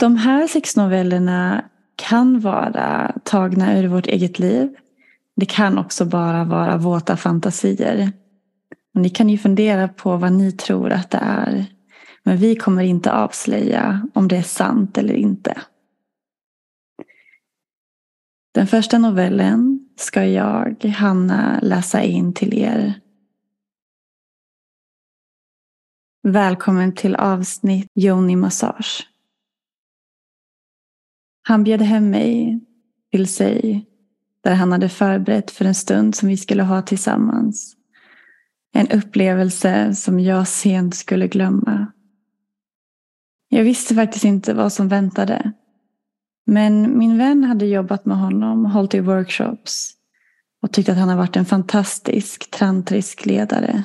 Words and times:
De 0.00 0.16
här 0.16 0.46
sex 0.46 0.76
novellerna 0.76 1.64
kan 1.96 2.40
vara 2.40 3.14
tagna 3.24 3.78
ur 3.78 3.88
vårt 3.88 4.06
eget 4.06 4.38
liv. 4.38 4.76
Det 5.36 5.46
kan 5.46 5.78
också 5.78 6.04
bara 6.04 6.44
vara 6.44 6.76
våta 6.76 7.16
fantasier. 7.16 8.12
Och 8.94 9.00
ni 9.00 9.10
kan 9.10 9.28
ju 9.28 9.38
fundera 9.38 9.88
på 9.88 10.16
vad 10.16 10.32
ni 10.32 10.52
tror 10.52 10.90
att 10.90 11.10
det 11.10 11.18
är. 11.22 11.66
Men 12.22 12.36
vi 12.36 12.56
kommer 12.56 12.82
inte 12.82 13.12
avslöja 13.12 14.08
om 14.14 14.28
det 14.28 14.36
är 14.36 14.42
sant 14.42 14.98
eller 14.98 15.14
inte. 15.14 15.60
Den 18.54 18.66
första 18.66 18.98
novellen 18.98 19.88
ska 19.96 20.24
jag, 20.24 20.84
Hanna, 20.84 21.60
läsa 21.62 22.02
in 22.02 22.34
till 22.34 22.58
er. 22.58 22.94
Välkommen 26.22 26.94
till 26.94 27.16
avsnitt 27.16 27.86
Joni 27.94 28.36
Massage. 28.36 29.09
Han 31.50 31.64
bjöd 31.64 31.82
hem 31.82 32.10
mig 32.10 32.60
till 33.10 33.28
sig 33.28 33.86
där 34.44 34.54
han 34.54 34.72
hade 34.72 34.88
förberett 34.88 35.50
för 35.50 35.64
en 35.64 35.74
stund 35.74 36.14
som 36.14 36.28
vi 36.28 36.36
skulle 36.36 36.62
ha 36.62 36.82
tillsammans. 36.82 37.76
En 38.72 38.88
upplevelse 38.88 39.94
som 39.94 40.20
jag 40.20 40.48
sent 40.48 40.94
skulle 40.94 41.28
glömma. 41.28 41.86
Jag 43.48 43.64
visste 43.64 43.94
faktiskt 43.94 44.24
inte 44.24 44.54
vad 44.54 44.72
som 44.72 44.88
väntade. 44.88 45.52
Men 46.46 46.98
min 46.98 47.18
vän 47.18 47.44
hade 47.44 47.66
jobbat 47.66 48.06
med 48.06 48.18
honom 48.18 48.64
hållit 48.64 48.94
i 48.94 49.00
workshops 49.00 49.92
och 50.62 50.72
tyckte 50.72 50.92
att 50.92 50.98
han 50.98 51.08
har 51.08 51.16
varit 51.16 51.36
en 51.36 51.44
fantastisk 51.44 52.50
tantrisk 52.50 53.26
ledare. 53.26 53.82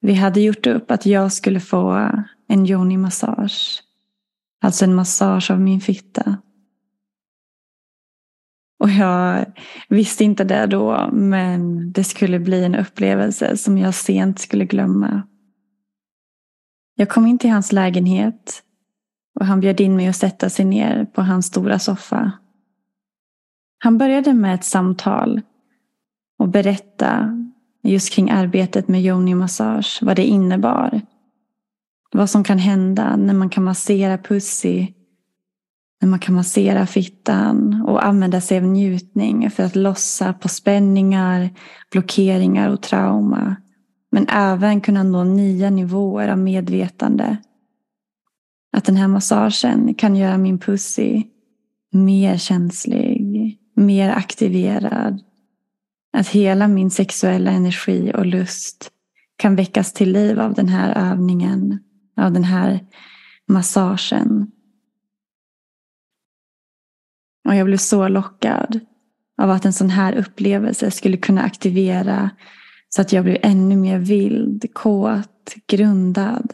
Vi 0.00 0.14
hade 0.14 0.40
gjort 0.40 0.66
upp 0.66 0.90
att 0.90 1.06
jag 1.06 1.32
skulle 1.32 1.60
få 1.60 2.10
en 2.48 2.66
yoni-massage. 2.66 3.82
Alltså 4.60 4.84
en 4.84 4.94
massage 4.94 5.50
av 5.50 5.60
min 5.60 5.80
fitta. 5.80 6.38
Och 8.84 8.90
jag 8.90 9.44
visste 9.88 10.24
inte 10.24 10.44
det 10.44 10.66
då, 10.66 11.08
men 11.12 11.92
det 11.92 12.04
skulle 12.04 12.38
bli 12.38 12.64
en 12.64 12.74
upplevelse 12.74 13.56
som 13.56 13.78
jag 13.78 13.94
sent 13.94 14.38
skulle 14.38 14.64
glömma. 14.64 15.22
Jag 16.96 17.08
kom 17.08 17.26
in 17.26 17.38
till 17.38 17.50
hans 17.50 17.72
lägenhet 17.72 18.62
och 19.40 19.46
han 19.46 19.60
bjöd 19.60 19.80
in 19.80 19.96
mig 19.96 20.06
att 20.06 20.16
sätta 20.16 20.50
sig 20.50 20.64
ner 20.64 21.04
på 21.04 21.22
hans 21.22 21.46
stora 21.46 21.78
soffa. 21.78 22.32
Han 23.78 23.98
började 23.98 24.34
med 24.34 24.54
ett 24.54 24.64
samtal 24.64 25.40
och 26.38 26.48
berätta 26.48 27.38
just 27.82 28.12
kring 28.12 28.30
arbetet 28.30 28.88
med 28.88 29.02
yoni 29.02 29.34
massage, 29.34 29.98
vad 30.02 30.16
det 30.16 30.24
innebar. 30.24 31.00
Vad 32.12 32.30
som 32.30 32.44
kan 32.44 32.58
hända 32.58 33.16
när 33.16 33.34
man 33.34 33.50
kan 33.50 33.64
massera 33.64 34.18
pussy 34.18 34.86
när 36.04 36.10
man 36.10 36.18
kan 36.18 36.34
massera 36.34 36.86
fittan 36.86 37.84
och 37.86 38.04
använda 38.04 38.40
sig 38.40 38.58
av 38.58 38.64
njutning 38.64 39.50
för 39.50 39.62
att 39.62 39.76
lossa 39.76 40.32
på 40.32 40.48
spänningar, 40.48 41.50
blockeringar 41.90 42.68
och 42.68 42.82
trauma. 42.82 43.56
Men 44.12 44.28
även 44.28 44.80
kunna 44.80 45.02
nå 45.02 45.24
nya 45.24 45.70
nivåer 45.70 46.28
av 46.28 46.38
medvetande. 46.38 47.36
Att 48.72 48.84
den 48.84 48.96
här 48.96 49.08
massagen 49.08 49.94
kan 49.94 50.16
göra 50.16 50.38
min 50.38 50.58
pussy 50.58 51.22
mer 51.92 52.36
känslig, 52.36 53.58
mer 53.76 54.10
aktiverad. 54.10 55.20
Att 56.12 56.28
hela 56.28 56.68
min 56.68 56.90
sexuella 56.90 57.50
energi 57.50 58.12
och 58.14 58.26
lust 58.26 58.90
kan 59.36 59.56
väckas 59.56 59.92
till 59.92 60.12
liv 60.12 60.40
av 60.40 60.54
den 60.54 60.68
här 60.68 61.12
övningen, 61.12 61.78
av 62.16 62.32
den 62.32 62.44
här 62.44 62.80
massagen. 63.48 64.50
Och 67.44 67.54
jag 67.54 67.66
blev 67.66 67.76
så 67.76 68.08
lockad 68.08 68.80
av 69.42 69.50
att 69.50 69.64
en 69.64 69.72
sån 69.72 69.90
här 69.90 70.14
upplevelse 70.14 70.90
skulle 70.90 71.16
kunna 71.16 71.42
aktivera 71.42 72.30
så 72.88 73.00
att 73.00 73.12
jag 73.12 73.24
blev 73.24 73.36
ännu 73.42 73.76
mer 73.76 73.98
vild, 73.98 74.74
kåt, 74.74 75.54
grundad. 75.66 76.52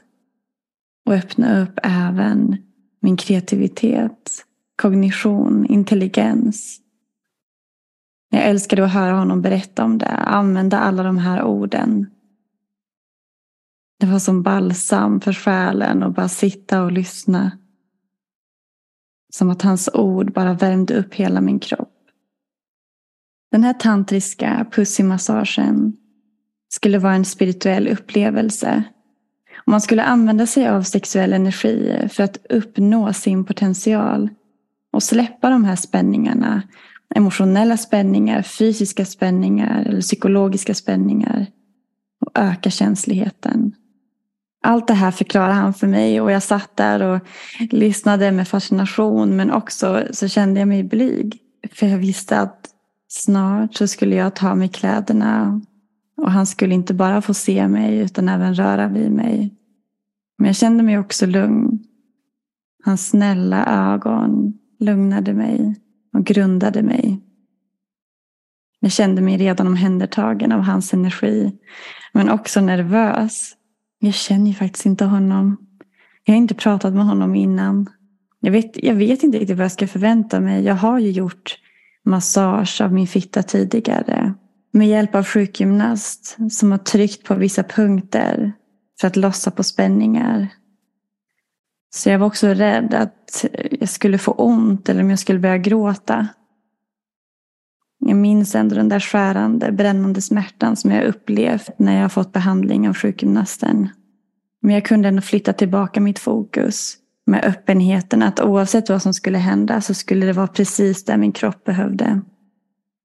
Och 1.06 1.14
öppna 1.14 1.62
upp 1.62 1.78
även 1.82 2.56
min 3.00 3.16
kreativitet, 3.16 4.44
kognition, 4.82 5.66
intelligens. 5.66 6.80
Jag 8.30 8.42
älskade 8.42 8.84
att 8.84 8.92
höra 8.92 9.12
honom 9.12 9.42
berätta 9.42 9.84
om 9.84 9.98
det, 9.98 10.06
använda 10.06 10.78
alla 10.78 11.02
de 11.02 11.18
här 11.18 11.42
orden. 11.42 12.06
Det 14.00 14.06
var 14.06 14.18
som 14.18 14.42
balsam 14.42 15.20
för 15.20 15.32
själen 15.32 16.02
att 16.02 16.14
bara 16.14 16.28
sitta 16.28 16.82
och 16.82 16.92
lyssna. 16.92 17.50
Som 19.30 19.50
att 19.50 19.62
hans 19.62 19.88
ord 19.94 20.32
bara 20.32 20.54
värmde 20.54 20.94
upp 20.94 21.14
hela 21.14 21.40
min 21.40 21.58
kropp. 21.58 21.96
Den 23.50 23.64
här 23.64 23.72
tantriska 23.72 24.66
pussymassagen 24.72 25.96
skulle 26.68 26.98
vara 26.98 27.14
en 27.14 27.24
spirituell 27.24 27.88
upplevelse. 27.88 28.84
Och 29.56 29.68
man 29.70 29.80
skulle 29.80 30.02
använda 30.02 30.46
sig 30.46 30.68
av 30.68 30.82
sexuell 30.82 31.32
energi 31.32 32.08
för 32.12 32.22
att 32.22 32.46
uppnå 32.48 33.12
sin 33.12 33.44
potential. 33.44 34.28
Och 34.92 35.02
släppa 35.02 35.50
de 35.50 35.64
här 35.64 35.76
spänningarna. 35.76 36.62
Emotionella 37.14 37.76
spänningar, 37.76 38.42
fysiska 38.42 39.04
spänningar 39.04 39.84
eller 39.84 40.00
psykologiska 40.00 40.74
spänningar. 40.74 41.46
Och 42.20 42.30
öka 42.34 42.70
känsligheten. 42.70 43.74
Allt 44.62 44.86
det 44.86 44.94
här 44.94 45.10
förklarade 45.10 45.54
han 45.54 45.74
för 45.74 45.86
mig 45.86 46.20
och 46.20 46.30
jag 46.30 46.42
satt 46.42 46.76
där 46.76 47.02
och 47.02 47.20
lyssnade 47.70 48.32
med 48.32 48.48
fascination 48.48 49.36
men 49.36 49.50
också 49.50 50.06
så 50.10 50.28
kände 50.28 50.60
jag 50.60 50.68
mig 50.68 50.84
blyg. 50.84 51.38
För 51.72 51.86
jag 51.86 51.98
visste 51.98 52.40
att 52.40 52.68
snart 53.08 53.74
så 53.74 53.86
skulle 53.86 54.14
jag 54.14 54.34
ta 54.34 54.54
mig 54.54 54.68
kläderna 54.68 55.60
och 56.16 56.30
han 56.30 56.46
skulle 56.46 56.74
inte 56.74 56.94
bara 56.94 57.22
få 57.22 57.34
se 57.34 57.68
mig 57.68 57.98
utan 57.98 58.28
även 58.28 58.54
röra 58.54 58.88
vid 58.88 59.10
mig. 59.10 59.54
Men 60.38 60.46
jag 60.46 60.56
kände 60.56 60.82
mig 60.82 60.98
också 60.98 61.26
lugn. 61.26 61.78
Hans 62.84 63.08
snälla 63.08 63.66
ögon 63.66 64.52
lugnade 64.78 65.34
mig 65.34 65.74
och 66.12 66.24
grundade 66.24 66.82
mig. 66.82 67.20
Jag 68.80 68.92
kände 68.92 69.22
mig 69.22 69.36
redan 69.36 69.66
omhändertagen 69.66 70.52
av 70.52 70.60
hans 70.60 70.94
energi. 70.94 71.52
Men 72.12 72.30
också 72.30 72.60
nervös. 72.60 73.56
Jag 74.02 74.14
känner 74.14 74.46
ju 74.46 74.54
faktiskt 74.54 74.86
inte 74.86 75.04
honom. 75.04 75.56
Jag 76.24 76.34
har 76.34 76.38
inte 76.38 76.54
pratat 76.54 76.94
med 76.94 77.04
honom 77.04 77.34
innan. 77.34 77.90
Jag 78.40 78.52
vet, 78.52 78.84
jag 78.84 78.94
vet 78.94 79.22
inte 79.22 79.38
riktigt 79.38 79.56
vad 79.56 79.64
jag 79.64 79.72
ska 79.72 79.86
förvänta 79.86 80.40
mig. 80.40 80.64
Jag 80.64 80.74
har 80.74 80.98
ju 80.98 81.10
gjort 81.10 81.58
massage 82.04 82.80
av 82.80 82.92
min 82.92 83.06
fitta 83.06 83.42
tidigare. 83.42 84.34
Med 84.72 84.88
hjälp 84.88 85.14
av 85.14 85.24
sjukgymnast 85.24 86.36
som 86.50 86.70
har 86.70 86.78
tryckt 86.78 87.24
på 87.24 87.34
vissa 87.34 87.62
punkter 87.62 88.52
för 89.00 89.06
att 89.06 89.16
lossa 89.16 89.50
på 89.50 89.62
spänningar. 89.62 90.48
Så 91.94 92.10
jag 92.10 92.18
var 92.18 92.26
också 92.26 92.48
rädd 92.48 92.94
att 92.94 93.44
jag 93.70 93.88
skulle 93.88 94.18
få 94.18 94.32
ont 94.32 94.88
eller 94.88 95.02
om 95.02 95.10
jag 95.10 95.18
skulle 95.18 95.38
börja 95.38 95.58
gråta. 95.58 96.28
Jag 98.00 98.16
minns 98.16 98.54
ändå 98.54 98.74
den 98.74 98.88
där 98.88 99.00
skärande, 99.00 99.72
brännande 99.72 100.20
smärtan 100.20 100.76
som 100.76 100.90
jag 100.90 101.04
upplevt 101.04 101.70
när 101.78 102.00
jag 102.00 102.12
fått 102.12 102.32
behandling 102.32 102.88
av 102.88 102.94
sjukgymnasten. 102.94 103.88
Men 104.62 104.74
jag 104.74 104.84
kunde 104.84 105.08
ändå 105.08 105.22
flytta 105.22 105.52
tillbaka 105.52 106.00
mitt 106.00 106.18
fokus 106.18 106.96
med 107.26 107.44
öppenheten 107.44 108.22
att 108.22 108.40
oavsett 108.40 108.88
vad 108.88 109.02
som 109.02 109.14
skulle 109.14 109.38
hända 109.38 109.80
så 109.80 109.94
skulle 109.94 110.26
det 110.26 110.32
vara 110.32 110.46
precis 110.46 111.04
det 111.04 111.16
min 111.16 111.32
kropp 111.32 111.64
behövde. 111.64 112.20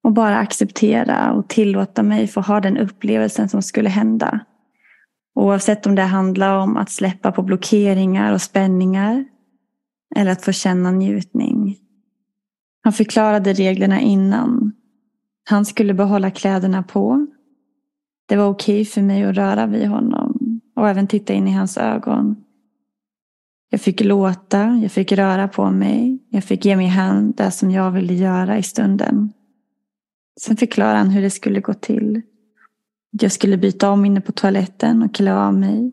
Och 0.04 0.14
bara 0.14 0.38
acceptera 0.38 1.34
och 1.34 1.48
tillåta 1.48 2.04
mig 2.04 2.28
få 2.28 2.42
ha 2.42 2.60
den 2.60 2.78
upplevelsen 2.78 3.50
som 3.50 3.62
skulle 3.62 3.90
hända. 3.90 4.40
Oavsett 5.36 5.86
om 5.86 5.96
det 5.96 6.02
handlar 6.02 6.58
om 6.58 6.78
att 6.78 6.90
släppa 6.90 7.32
på 7.32 7.42
blockeringar 7.42 8.34
och 8.34 8.42
spänningar 8.42 9.26
eller 10.16 10.32
att 10.32 10.46
få 10.46 10.52
känna 10.52 10.92
njutning. 10.92 11.78
Han 12.84 12.94
förklarade 12.94 13.54
reglerna 13.54 14.00
innan. 14.00 14.72
Han 15.48 15.66
skulle 15.66 15.94
behålla 15.94 16.32
kläderna 16.32 16.84
på. 16.84 17.28
Det 18.26 18.36
var 18.36 18.48
okej 18.48 18.86
för 18.86 19.02
mig 19.02 19.24
att 19.24 19.36
röra 19.36 19.66
vid 19.66 19.88
honom 19.88 20.62
och 20.76 20.90
även 20.90 21.08
titta 21.08 21.34
in 21.34 21.48
i 21.48 21.52
hans 21.52 21.78
ögon. 21.78 22.36
Jag 23.70 23.82
fick 23.82 24.02
låta, 24.02 24.80
jag 24.82 24.92
fick 24.92 25.12
röra 25.12 25.48
på 25.48 25.72
mig, 25.72 26.20
jag 26.30 26.44
fick 26.44 26.66
ge 26.66 26.76
mig 26.76 26.88
hand 26.88 27.36
det 27.36 27.52
som 27.52 27.72
jag 27.72 27.92
ville 27.92 28.14
göra 28.14 28.58
i 28.58 28.64
stunden. 28.64 29.34
Sen 30.42 30.58
förklarade 30.58 30.98
han 30.98 31.10
hur 31.10 31.22
det 31.22 31.30
skulle 31.30 31.62
gå 31.62 31.74
till. 31.74 32.22
Jag 33.12 33.32
skulle 33.32 33.58
byta 33.58 33.90
om 33.90 34.06
inne 34.06 34.22
på 34.22 34.32
toaletten 34.32 35.04
och 35.04 35.16
klä 35.16 35.36
av 35.36 35.54
mig. 35.54 35.92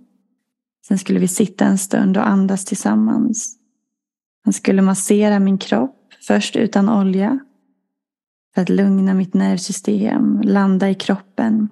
Sen 0.88 0.98
skulle 0.98 1.18
vi 1.20 1.28
sitta 1.28 1.64
en 1.64 1.78
stund 1.78 2.16
och 2.16 2.28
andas 2.28 2.64
tillsammans. 2.64 3.56
Han 4.44 4.52
skulle 4.52 4.82
massera 4.82 5.38
min 5.38 5.58
kropp, 5.58 6.12
först 6.26 6.56
utan 6.56 6.88
olja. 6.88 7.38
För 8.54 8.62
att 8.62 8.68
lugna 8.68 9.14
mitt 9.14 9.34
nervsystem, 9.34 10.40
landa 10.44 10.90
i 10.90 10.94
kroppen. 10.94 11.68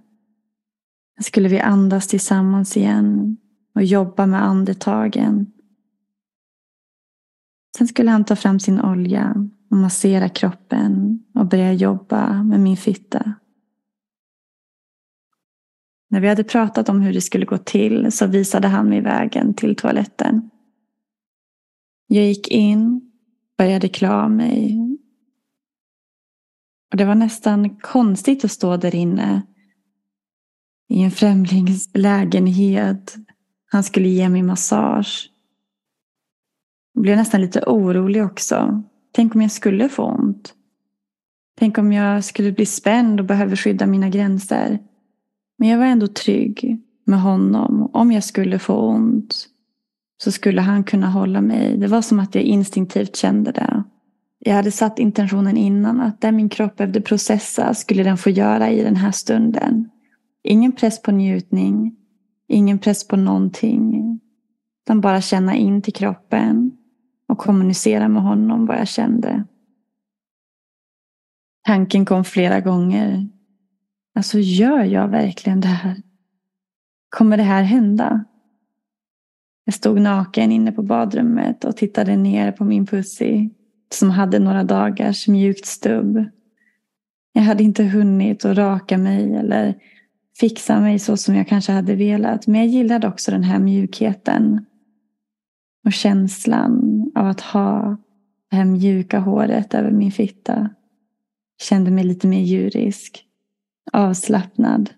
Sen 1.17 1.25
skulle 1.25 1.49
vi 1.49 1.61
andas 1.61 2.07
tillsammans 2.07 2.77
igen 2.77 3.37
och 3.75 3.85
jobba 3.85 4.27
med 4.27 4.45
andetagen. 4.45 5.53
Sen 7.79 7.89
skulle 7.89 8.11
han 8.11 8.25
ta 8.25 8.37
fram 8.37 8.61
sin 8.61 8.81
olja 8.81 9.49
och 9.71 9.77
massera 9.77 10.29
kroppen 10.29 11.23
och 11.35 11.47
börja 11.47 11.73
jobba 11.73 12.43
med 12.43 12.61
min 12.61 12.77
fitta. 12.77 13.35
När 16.11 16.21
vi 16.21 16.29
hade 16.29 16.45
pratat 16.45 16.89
om 16.89 17.01
hur 17.01 17.13
det 17.13 17.21
skulle 17.21 17.47
gå 17.47 17.59
till 17.59 18.13
så 18.13 18.27
visade 18.27 18.69
han 18.69 18.89
mig 18.89 19.01
vägen 19.01 19.55
till 19.55 19.77
toaletten. 19.77 20.51
Jag 22.07 22.25
gick 22.25 22.49
in, 22.49 23.11
började 23.59 23.89
klä 23.89 24.11
av 24.11 24.31
mig. 24.31 24.90
Och 26.91 26.97
det 26.97 27.05
var 27.05 27.15
nästan 27.15 27.77
konstigt 27.77 28.45
att 28.45 28.51
stå 28.51 28.77
där 28.77 28.95
inne 28.95 29.43
i 30.89 31.03
en 31.03 31.11
främlings 31.11 31.91
lägenhet. 31.95 33.17
Han 33.71 33.85
skulle 33.85 34.09
ge 34.09 34.29
mig 34.29 34.43
massage. 34.43 35.31
Jag 36.95 37.03
blev 37.03 37.17
nästan 37.17 37.41
lite 37.41 37.61
orolig 37.67 38.25
också. 38.25 38.83
Tänk 39.13 39.35
om 39.35 39.43
jag 39.43 39.51
skulle 39.51 39.89
få 39.89 40.05
ont? 40.05 40.55
Tänk 41.59 41.79
om 41.79 41.93
jag 41.93 42.25
skulle 42.25 42.53
bli 42.53 42.67
spänd 42.67 43.21
och 43.21 43.27
behöver 43.27 43.57
skydda 43.57 43.87
mina 43.87 44.09
gränser? 44.09 44.79
Men 45.59 45.69
jag 45.69 45.79
var 45.79 45.87
ändå 45.87 46.07
trygg 46.07 46.81
med 47.05 47.21
honom. 47.23 47.91
Om 47.93 48.13
jag 48.13 48.25
skulle 48.25 48.59
få 48.59 48.75
ont 48.75 49.47
så 50.23 50.33
skulle 50.33 50.61
han 50.61 50.85
kunna 50.85 51.11
hålla 51.11 51.41
mig. 51.41 51.77
Det 51.77 51.87
var 51.87 52.03
som 52.03 52.21
att 52.21 52.35
jag 52.35 52.45
instinktivt 52.45 53.17
kände 53.17 53.53
det. 53.53 53.85
Jag 54.43 54.55
hade 54.55 54.71
satt 54.71 54.99
intentionen 54.99 55.57
innan 55.57 56.01
att 56.01 56.21
det 56.21 56.33
min 56.33 56.49
kropp 56.49 56.77
behövde 56.77 57.01
processa 57.01 57.75
skulle 57.75 58.03
den 58.03 58.19
få 58.19 58.31
göra 58.31 58.71
i 58.71 58.83
den 58.83 58.97
här 58.97 59.13
stunden. 59.13 59.91
Ingen 60.43 60.73
press 60.73 61.03
på 61.03 61.11
njutning. 61.11 61.97
Ingen 62.49 62.79
press 62.79 63.09
på 63.09 63.17
någonting. 63.17 64.21
Utan 64.85 65.01
bara 65.01 65.21
känna 65.21 65.57
in 65.57 65.83
till 65.83 65.95
kroppen 65.95 66.73
och 67.29 67.39
kommunicera 67.39 68.09
med 68.09 68.23
honom 68.23 68.67
vad 68.67 68.79
jag 68.79 68.89
kände. 68.89 69.45
Tanken 71.67 72.05
kom 72.05 72.25
flera 72.25 72.61
gånger. 72.61 73.29
Alltså 74.15 74.39
gör 74.39 74.85
jag 74.85 75.09
verkligen 75.09 75.61
det 75.61 75.69
här? 75.69 76.03
Kommer 77.09 77.37
det 77.37 77.43
här 77.43 77.63
hända? 77.63 78.25
Jag 79.65 79.75
stod 79.75 80.01
naken 80.01 80.53
inne 80.53 80.73
på 80.73 80.83
badrummet 80.83 81.65
och 81.65 81.77
tittade 81.77 82.17
ner 82.17 82.53
på 82.53 82.65
min 82.65 82.87
pussy 82.87 83.51
som 83.95 84.11
hade 84.11 84.39
några 84.39 84.65
dagars 84.65 85.29
mjukt 85.29 85.67
stubb. 85.67 86.25
Jag 87.33 87.43
hade 87.43 87.63
inte 87.63 87.85
hunnit 87.85 88.45
att 88.45 88.57
raka 88.57 88.99
mig 88.99 89.35
eller 89.35 89.75
fixa 90.41 90.81
mig 90.81 90.99
så 90.99 91.17
som 91.17 91.35
jag 91.35 91.49
kanske 91.49 91.73
hade 91.73 91.95
velat. 91.95 92.47
Men 92.47 92.61
jag 92.61 92.69
gillade 92.69 93.09
också 93.09 93.31
den 93.31 93.45
här 93.45 93.59
mjukheten. 93.59 94.67
Och 95.85 95.93
känslan 95.93 97.05
av 97.15 97.27
att 97.27 97.41
ha 97.41 97.97
det 98.51 98.57
här 98.57 98.65
mjuka 98.65 99.19
håret 99.19 99.75
över 99.75 99.91
min 99.91 100.13
fitta. 100.13 100.71
Kände 101.63 101.91
mig 101.91 102.05
lite 102.05 102.27
mer 102.27 102.41
djurisk. 102.41 103.25
Avslappnad. 103.93 104.91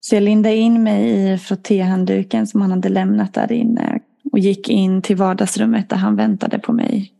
Så 0.00 0.14
jag 0.14 0.22
lindade 0.22 0.56
in 0.56 0.82
mig 0.82 1.32
i 1.32 1.38
frottéhandduken 1.38 2.46
som 2.46 2.60
han 2.60 2.70
hade 2.70 2.88
lämnat 2.88 3.34
där 3.34 3.52
inne 3.52 4.00
och 4.32 4.38
gick 4.38 4.68
in 4.68 5.02
till 5.02 5.16
vardagsrummet 5.16 5.88
där 5.88 5.96
han 5.96 6.16
väntade 6.16 6.58
på 6.58 6.72
mig. 6.72 7.12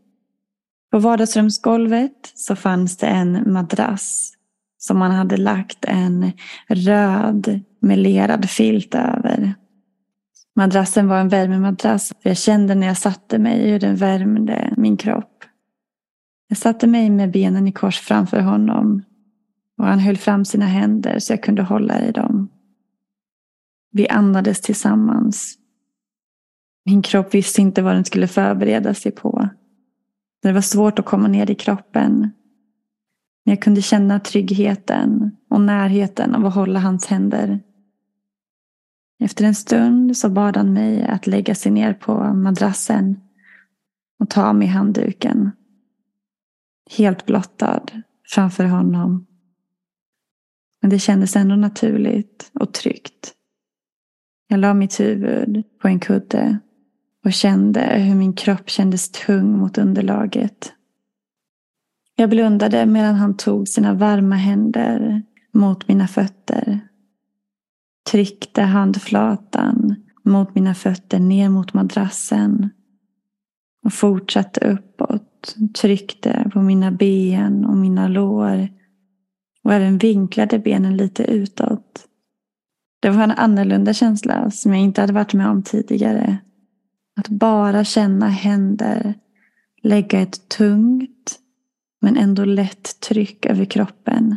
På 0.93 0.99
vardagsrumsgolvet 0.99 2.33
så 2.35 2.57
fanns 2.57 2.97
det 2.97 3.07
en 3.07 3.53
madrass 3.53 4.33
som 4.79 4.99
man 4.99 5.11
hade 5.11 5.37
lagt 5.37 5.85
en 5.85 6.33
röd 6.69 7.61
melerad 7.81 8.51
filt 8.51 8.95
över. 8.95 9.55
Madrassen 10.57 11.09
var 11.09 11.19
en 11.19 11.29
värmemadrass. 11.29 12.13
Jag 12.23 12.37
kände 12.37 12.75
när 12.75 12.87
jag 12.87 12.97
satte 12.97 13.39
mig 13.39 13.71
hur 13.71 13.81
den 13.81 13.97
värmde 13.97 14.75
min 14.77 14.97
kropp. 14.97 15.45
Jag 16.49 16.59
satte 16.59 16.87
mig 16.87 17.11
med 17.11 17.31
benen 17.31 17.69
i 17.69 17.73
kors 17.73 18.01
framför 18.01 18.41
honom 18.41 19.03
och 19.79 19.87
han 19.87 19.99
höll 19.99 20.17
fram 20.17 20.45
sina 20.45 20.67
händer 20.67 21.19
så 21.19 21.33
jag 21.33 21.43
kunde 21.43 21.63
hålla 21.63 22.01
i 22.01 22.13
dem. 22.13 22.49
Vi 23.93 24.09
andades 24.09 24.61
tillsammans. 24.61 25.55
Min 26.85 27.03
kropp 27.03 27.35
visste 27.35 27.61
inte 27.61 27.83
vad 27.83 27.95
den 27.95 28.05
skulle 28.05 28.29
förbereda 28.29 28.95
sig 28.95 29.13
på. 29.13 29.49
Det 30.43 30.53
var 30.53 30.61
svårt 30.61 30.99
att 30.99 31.05
komma 31.05 31.29
ner 31.29 31.51
i 31.51 31.55
kroppen. 31.55 32.21
Men 33.45 33.53
jag 33.53 33.63
kunde 33.63 33.83
känna 33.83 34.21
tryggheten 34.21 35.37
och 35.51 35.61
närheten 35.61 36.35
av 36.35 36.47
att 36.47 36.55
hålla 36.55 36.81
hans 36.81 37.07
händer. 37.07 37.61
Efter 39.23 39.45
en 39.45 39.55
stund 39.55 40.17
så 40.17 40.29
bad 40.29 40.57
han 40.57 40.73
mig 40.73 41.07
att 41.07 41.27
lägga 41.27 41.55
sig 41.55 41.73
ner 41.73 41.95
på 41.95 42.35
madrassen 42.35 43.21
och 44.19 44.31
ta 44.31 44.45
av 44.45 44.55
mig 44.55 44.69
handduken. 44.69 45.51
Helt 46.91 47.27
blottad 47.27 47.87
framför 48.29 48.65
honom. 48.65 49.27
Men 50.81 50.91
det 50.91 50.99
kändes 50.99 51.37
ändå 51.37 51.57
naturligt 51.57 52.51
och 52.55 52.75
tryggt. 52.75 53.35
Jag 54.49 54.61
la 54.61 54.75
mitt 54.75 55.01
huvud 55.01 55.65
på 55.83 55.89
en 55.89 56.01
kudde 56.01 56.59
och 57.25 57.33
kände 57.33 57.81
hur 57.81 58.15
min 58.15 58.33
kropp 58.33 58.71
kändes 58.71 59.11
tung 59.11 59.59
mot 59.59 59.79
underlaget. 59.79 60.73
Jag 62.17 62.31
blundade 62.31 62.87
medan 62.87 63.15
han 63.15 63.37
tog 63.37 63.69
sina 63.69 63.95
varma 63.95 64.35
händer 64.35 65.23
mot 65.53 65.89
mina 65.89 66.09
fötter. 66.09 66.81
Tryckte 68.11 68.63
handflatan 68.63 69.97
mot 70.25 70.55
mina 70.55 70.75
fötter 70.75 71.19
ner 71.19 71.49
mot 71.49 71.75
madrassen. 71.75 72.71
Och 73.85 73.93
fortsatte 73.93 74.61
uppåt. 74.61 75.57
Tryckte 75.81 76.51
på 76.53 76.63
mina 76.63 76.91
ben 76.91 77.65
och 77.65 77.77
mina 77.77 78.09
lår. 78.09 78.69
Och 79.65 79.73
även 79.73 79.99
vinklade 79.99 80.59
benen 80.59 80.97
lite 80.97 81.23
utåt. 81.25 82.07
Det 83.01 83.11
var 83.11 83.25
en 83.25 83.31
annorlunda 83.31 83.93
känsla 83.95 84.51
som 84.51 84.73
jag 84.73 84.83
inte 84.83 85.01
hade 85.01 85.13
varit 85.13 85.35
med 85.35 85.49
om 85.49 85.63
tidigare. 85.63 86.39
Att 87.17 87.29
bara 87.29 87.85
känna 87.85 88.29
händer 88.29 89.15
lägga 89.83 90.21
ett 90.21 90.49
tungt 90.49 91.39
men 92.01 92.17
ändå 92.17 92.45
lätt 92.45 93.01
tryck 93.01 93.47
över 93.47 93.65
kroppen. 93.65 94.37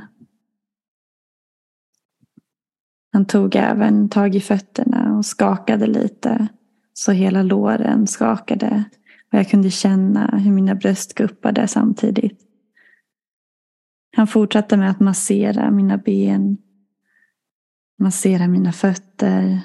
Han 3.13 3.25
tog 3.25 3.55
även 3.55 4.09
tag 4.09 4.35
i 4.35 4.39
fötterna 4.39 5.17
och 5.17 5.25
skakade 5.25 5.87
lite 5.87 6.47
så 6.93 7.11
hela 7.11 7.43
låren 7.43 8.07
skakade 8.07 8.83
och 9.31 9.39
jag 9.39 9.49
kunde 9.49 9.71
känna 9.71 10.37
hur 10.37 10.51
mina 10.51 10.75
bröst 10.75 11.13
guppade 11.13 11.67
samtidigt. 11.67 12.41
Han 14.15 14.27
fortsatte 14.27 14.77
med 14.77 14.89
att 14.89 14.99
massera 14.99 15.71
mina 15.71 15.97
ben, 15.97 16.57
massera 17.99 18.47
mina 18.47 18.71
fötter. 18.71 19.61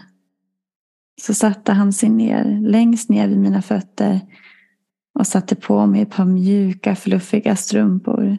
Så 1.22 1.34
satte 1.34 1.72
han 1.72 1.92
sig 1.92 2.08
ner 2.08 2.60
längst 2.60 3.10
ner 3.10 3.28
vid 3.28 3.38
mina 3.38 3.62
fötter 3.62 4.20
och 5.18 5.26
satte 5.26 5.56
på 5.56 5.86
mig 5.86 6.02
ett 6.02 6.10
par 6.10 6.24
mjuka 6.24 6.96
fluffiga 6.96 7.56
strumpor. 7.56 8.38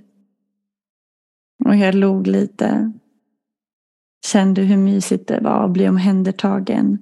Och 1.66 1.76
jag 1.76 1.96
log 1.96 2.28
lite. 2.28 2.94
Kände 4.26 4.62
hur 4.62 4.78
mysigt 4.78 5.28
det 5.28 5.40
var 5.40 5.66
att 5.66 5.72
bli 5.72 5.90
omhändertagen. 5.90 6.98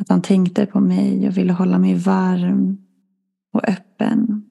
Att 0.00 0.08
han 0.08 0.22
tänkte 0.22 0.66
på 0.66 0.80
mig 0.80 1.28
och 1.28 1.36
ville 1.36 1.52
hålla 1.52 1.78
mig 1.78 1.94
varm 1.94 2.78
och 3.52 3.68
öppen. 3.68 4.50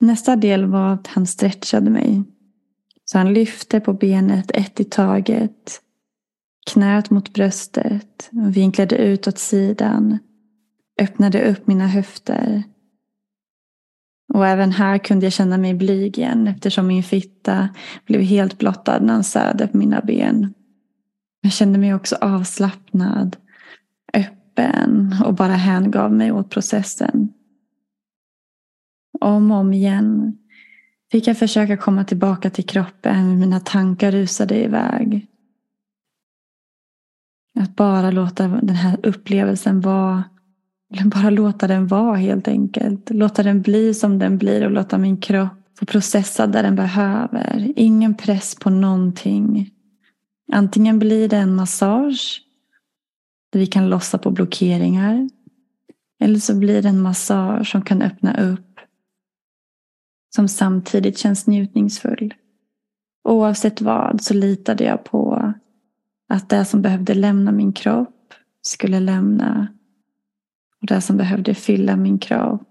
Nästa 0.00 0.36
del 0.36 0.64
var 0.66 0.92
att 0.94 1.06
han 1.06 1.26
stretchade 1.26 1.90
mig. 1.90 2.22
Så 3.04 3.18
han 3.18 3.34
lyfte 3.34 3.80
på 3.80 3.92
benet 3.92 4.50
ett 4.50 4.80
i 4.80 4.84
taget. 4.84 5.82
Knät 6.70 7.10
mot 7.10 7.32
bröstet 7.32 8.30
och 8.32 8.56
vinklade 8.56 8.96
ut 8.96 9.28
åt 9.28 9.38
sidan. 9.38 10.18
Öppnade 11.00 11.50
upp 11.50 11.66
mina 11.66 11.86
höfter. 11.86 12.62
Och 14.34 14.46
även 14.46 14.72
här 14.72 14.98
kunde 14.98 15.26
jag 15.26 15.32
känna 15.32 15.58
mig 15.58 15.74
blyg 15.74 16.18
igen 16.18 16.46
eftersom 16.46 16.86
min 16.86 17.02
fitta 17.02 17.68
blev 18.06 18.20
helt 18.20 18.58
blottad 18.58 19.00
när 19.00 19.12
han 19.14 19.24
särade 19.24 19.66
på 19.66 19.76
mina 19.76 20.00
ben. 20.00 20.54
Jag 21.40 21.52
kände 21.52 21.78
mig 21.78 21.94
också 21.94 22.16
avslappnad, 22.20 23.36
öppen 24.14 25.14
och 25.24 25.34
bara 25.34 25.52
hängav 25.52 26.12
mig 26.12 26.32
åt 26.32 26.50
processen. 26.50 27.32
Om 29.20 29.50
och 29.50 29.56
om 29.56 29.72
igen 29.72 30.38
fick 31.12 31.26
jag 31.26 31.38
försöka 31.38 31.76
komma 31.76 32.04
tillbaka 32.04 32.50
till 32.50 32.66
kroppen 32.66 33.40
mina 33.40 33.60
tankar 33.60 34.12
rusade 34.12 34.64
iväg. 34.64 35.26
Bara 37.82 38.10
låta 38.10 38.48
den 38.48 38.76
här 38.76 38.98
upplevelsen 39.02 39.80
vara 39.80 40.24
bara 41.04 41.30
låta 41.30 41.66
den 41.66 41.86
vara 41.86 42.16
helt 42.16 42.48
enkelt. 42.48 43.10
Låta 43.10 43.42
den 43.42 43.62
bli 43.62 43.94
som 43.94 44.18
den 44.18 44.38
blir 44.38 44.64
och 44.64 44.70
låta 44.70 44.98
min 44.98 45.16
kropp 45.16 45.48
få 45.78 45.86
processa 45.86 46.46
där 46.46 46.62
den 46.62 46.76
behöver. 46.76 47.72
Ingen 47.76 48.14
press 48.14 48.54
på 48.54 48.70
någonting. 48.70 49.70
Antingen 50.52 50.98
blir 50.98 51.28
det 51.28 51.36
en 51.36 51.54
massage 51.54 52.42
där 53.52 53.60
vi 53.60 53.66
kan 53.66 53.88
lossa 53.88 54.18
på 54.18 54.30
blockeringar. 54.30 55.30
Eller 56.20 56.38
så 56.38 56.58
blir 56.58 56.82
det 56.82 56.88
en 56.88 57.02
massage 57.02 57.66
som 57.66 57.82
kan 57.82 58.02
öppna 58.02 58.40
upp. 58.40 58.80
Som 60.34 60.48
samtidigt 60.48 61.18
känns 61.18 61.46
njutningsfull. 61.46 62.34
Oavsett 63.28 63.80
vad 63.80 64.22
så 64.22 64.34
litade 64.34 64.84
jag 64.84 65.04
på 65.04 65.41
att 66.32 66.48
det 66.48 66.64
som 66.64 66.82
behövde 66.82 67.14
lämna 67.14 67.52
min 67.52 67.72
kropp 67.72 68.34
skulle 68.62 69.00
lämna. 69.00 69.68
Och 70.80 70.86
det 70.86 71.00
som 71.00 71.16
behövde 71.16 71.54
fylla 71.54 71.96
min 71.96 72.18
kropp 72.18 72.68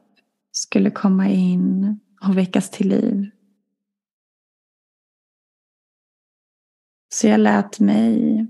skulle 0.51 0.91
komma 0.91 1.29
in 1.29 1.99
och 2.27 2.37
väckas 2.37 2.69
till 2.69 2.89
liv. 2.89 3.29
Så 7.13 7.27
jag 7.27 7.39
lät 7.39 7.79
mig 7.79 8.47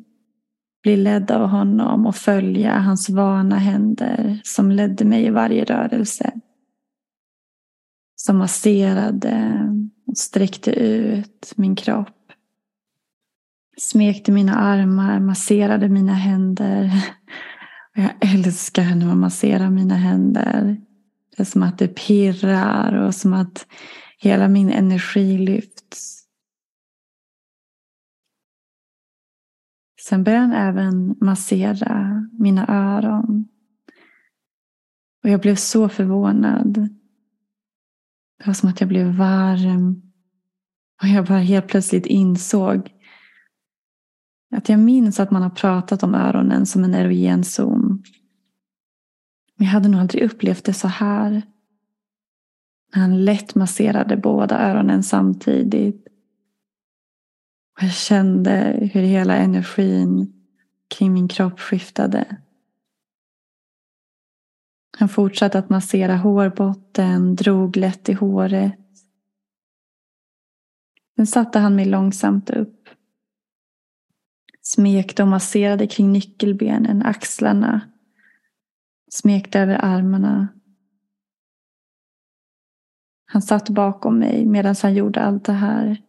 bli 0.83 0.97
ledd 0.97 1.31
av 1.31 1.47
honom 1.47 2.05
och 2.05 2.15
följa 2.15 2.79
hans 2.79 3.09
vana 3.09 3.57
händer 3.57 4.41
som 4.43 4.71
ledde 4.71 5.05
mig 5.05 5.25
i 5.25 5.29
varje 5.29 5.63
rörelse. 5.63 6.31
Som 8.15 8.37
masserade 8.37 9.65
och 10.07 10.17
sträckte 10.17 10.71
ut 10.71 11.53
min 11.55 11.75
kropp. 11.75 12.20
Smekte 13.77 14.31
mina 14.31 14.55
armar, 14.55 15.19
masserade 15.19 15.89
mina 15.89 16.13
händer. 16.13 16.91
Jag 17.93 18.11
älskar 18.33 18.95
när 18.95 19.05
man 19.05 19.19
masserar 19.19 19.69
mina 19.69 19.95
händer. 19.95 20.77
Det 21.35 21.43
är 21.43 21.45
som 21.45 21.63
att 21.63 21.77
det 21.77 21.87
pirrar 21.87 22.93
och 22.93 23.15
som 23.15 23.33
att 23.33 23.67
hela 24.17 24.47
min 24.47 24.69
energi 24.69 25.37
lyfts. 25.37 26.21
Sen 30.01 30.23
började 30.23 30.45
han 30.45 30.67
även 30.67 31.15
massera 31.21 32.27
mina 32.31 32.67
öron. 32.67 33.47
Och 35.23 35.29
jag 35.29 35.41
blev 35.41 35.55
så 35.55 35.89
förvånad. 35.89 36.73
Det 38.39 38.47
var 38.47 38.53
som 38.53 38.69
att 38.69 38.81
jag 38.81 38.89
blev 38.89 39.07
varm. 39.07 40.01
Och 41.01 41.07
jag 41.07 41.25
bara 41.25 41.39
helt 41.39 41.67
plötsligt 41.67 42.05
insåg 42.05 42.89
att 44.51 44.69
jag 44.69 44.79
minns 44.79 45.19
att 45.19 45.31
man 45.31 45.41
har 45.41 45.49
pratat 45.49 46.03
om 46.03 46.15
öronen 46.15 46.65
som 46.65 46.83
en 46.83 46.93
erogen 46.93 47.43
zon. 47.43 48.03
Men 49.55 49.65
jag 49.65 49.73
hade 49.73 49.89
nog 49.89 50.01
aldrig 50.01 50.23
upplevt 50.23 50.65
det 50.65 50.73
så 50.73 50.87
här. 50.87 51.41
När 52.95 53.01
Han 53.01 53.25
lätt 53.25 53.55
masserade 53.55 54.17
båda 54.17 54.59
öronen 54.59 55.03
samtidigt. 55.03 56.07
Och 57.77 57.83
jag 57.83 57.93
kände 57.93 58.89
hur 58.93 59.01
hela 59.01 59.35
energin 59.35 60.33
kring 60.87 61.13
min 61.13 61.27
kropp 61.27 61.59
skiftade. 61.59 62.37
Han 64.97 65.09
fortsatte 65.09 65.59
att 65.59 65.69
massera 65.69 66.17
hårbotten, 66.17 67.35
drog 67.35 67.77
lätt 67.77 68.09
i 68.09 68.13
håret. 68.13 68.77
Sen 71.15 71.27
satte 71.27 71.59
han 71.59 71.75
mig 71.75 71.85
långsamt 71.85 72.49
upp. 72.49 72.80
Smekte 74.61 75.23
och 75.23 75.29
masserade 75.29 75.87
kring 75.87 76.11
nyckelbenen, 76.11 77.01
axlarna. 77.01 77.81
Smekte 79.11 79.59
över 79.59 79.85
armarna. 79.85 80.47
Han 83.25 83.41
satt 83.41 83.69
bakom 83.69 84.19
mig 84.19 84.45
medan 84.45 84.75
han 84.81 84.93
gjorde 84.93 85.21
allt 85.21 85.45
det 85.45 85.53
här. 85.53 86.01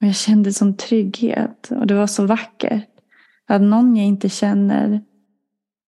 Och 0.00 0.06
jag 0.06 0.14
kände 0.14 0.52
sån 0.52 0.76
trygghet 0.76 1.70
och 1.70 1.86
det 1.86 1.94
var 1.94 2.06
så 2.06 2.26
vackert. 2.26 2.88
Att 3.46 3.62
någon 3.62 3.96
jag 3.96 4.06
inte 4.06 4.28
känner 4.28 5.02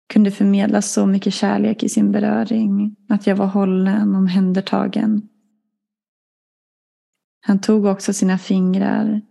kunde 0.08 0.32
förmedla 0.32 0.82
så 0.82 1.06
mycket 1.06 1.34
kärlek 1.34 1.84
i 1.84 1.90
sin 1.90 2.12
beröring. 2.12 2.96
Att 3.10 3.28
jag 3.28 3.36
var 3.36 3.48
hållen, 3.48 4.16
omhändertagen. 4.16 5.30
Han 7.42 7.60
tog 7.60 7.86
också 7.86 8.14
sina 8.14 8.38
fingrar 8.38 9.22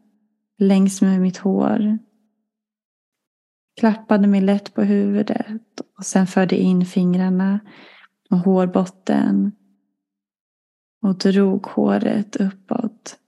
längs 0.59 1.03
med 1.03 1.21
mitt 1.21 1.37
hår. 1.37 1.99
Klappade 3.77 4.27
mig 4.27 4.41
lätt 4.41 4.75
på 4.75 4.83
huvudet 4.83 5.81
och 5.99 6.05
sen 6.05 6.27
förde 6.27 6.57
in 6.57 6.87
fingrarna 6.87 7.61
och 8.31 8.39
hårbotten 8.39 9.53
och 11.03 11.19
drog 11.19 11.67
håret 11.67 12.37
uppåt 12.37 13.19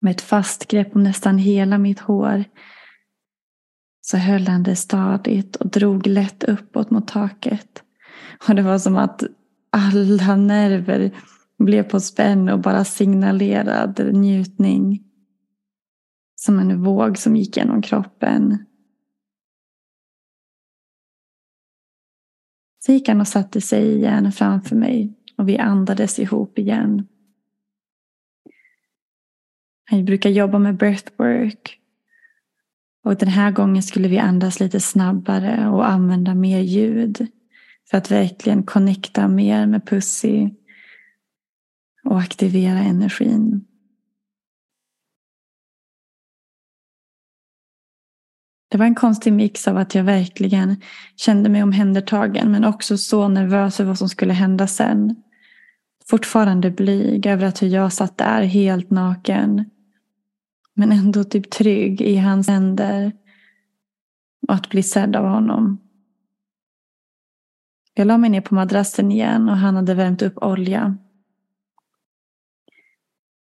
med 0.00 0.10
ett 0.10 0.20
fast 0.20 0.68
grepp 0.68 0.96
om 0.96 1.02
nästan 1.02 1.38
hela 1.38 1.78
mitt 1.78 2.00
hår 2.00 2.44
så 4.00 4.16
höll 4.16 4.46
han 4.46 4.62
det 4.62 4.76
stadigt 4.76 5.56
och 5.56 5.70
drog 5.70 6.06
lätt 6.06 6.44
uppåt 6.44 6.90
mot 6.90 7.08
taket. 7.08 7.82
Och 8.48 8.54
det 8.54 8.62
var 8.62 8.78
som 8.78 8.96
att 8.96 9.22
alla 9.70 10.36
nerver 10.36 11.10
blev 11.58 11.82
på 11.82 12.00
spänn 12.00 12.48
och 12.48 12.60
bara 12.60 12.84
signalerade 12.84 14.12
njutning. 14.12 15.02
Som 16.34 16.58
en 16.58 16.82
våg 16.82 17.18
som 17.18 17.36
gick 17.36 17.56
genom 17.56 17.82
kroppen. 17.82 18.66
Så 22.86 22.92
gick 22.92 23.08
han 23.08 23.20
och 23.20 23.28
satte 23.28 23.60
sig 23.60 23.96
igen 23.96 24.32
framför 24.32 24.76
mig 24.76 25.14
och 25.36 25.48
vi 25.48 25.58
andades 25.58 26.18
ihop 26.18 26.58
igen. 26.58 27.06
Han 29.84 30.04
brukar 30.04 30.30
jobba 30.30 30.58
med 30.58 30.76
breathwork. 30.76 31.80
Och 33.04 33.16
den 33.16 33.28
här 33.28 33.50
gången 33.50 33.82
skulle 33.82 34.08
vi 34.08 34.18
andas 34.18 34.60
lite 34.60 34.80
snabbare 34.80 35.68
och 35.68 35.88
använda 35.88 36.34
mer 36.34 36.60
ljud. 36.60 37.26
För 37.90 37.98
att 37.98 38.10
verkligen 38.10 38.62
connecta 38.62 39.28
mer 39.28 39.66
med 39.66 39.86
Pussy. 39.86 40.50
Och 42.04 42.20
aktivera 42.20 42.78
energin. 42.78 43.64
Det 48.68 48.78
var 48.78 48.86
en 48.86 48.94
konstig 48.94 49.32
mix 49.32 49.68
av 49.68 49.76
att 49.76 49.94
jag 49.94 50.04
verkligen 50.04 50.76
kände 51.16 51.48
mig 51.48 51.62
omhändertagen 51.62 52.52
men 52.52 52.64
också 52.64 52.98
så 52.98 53.28
nervös 53.28 53.76
för 53.76 53.84
vad 53.84 53.98
som 53.98 54.08
skulle 54.08 54.32
hända 54.32 54.66
sen. 54.66 55.22
Fortfarande 56.10 56.70
blyg 56.70 57.26
över 57.26 57.46
att 57.46 57.62
hur 57.62 57.68
jag 57.68 57.92
satt 57.92 58.18
där 58.18 58.42
helt 58.42 58.90
naken. 58.90 59.70
Men 60.74 60.92
ändå 60.92 61.24
typ 61.24 61.50
trygg 61.50 62.00
i 62.00 62.16
hans 62.16 62.48
händer. 62.48 63.12
Och 64.48 64.54
att 64.54 64.70
bli 64.70 64.82
sedd 64.82 65.16
av 65.16 65.24
honom. 65.24 65.78
Jag 67.94 68.06
la 68.06 68.18
mig 68.18 68.30
ner 68.30 68.40
på 68.40 68.54
madrassen 68.54 69.12
igen 69.12 69.48
och 69.48 69.56
han 69.56 69.76
hade 69.76 69.94
värmt 69.94 70.22
upp 70.22 70.38
olja. 70.42 70.96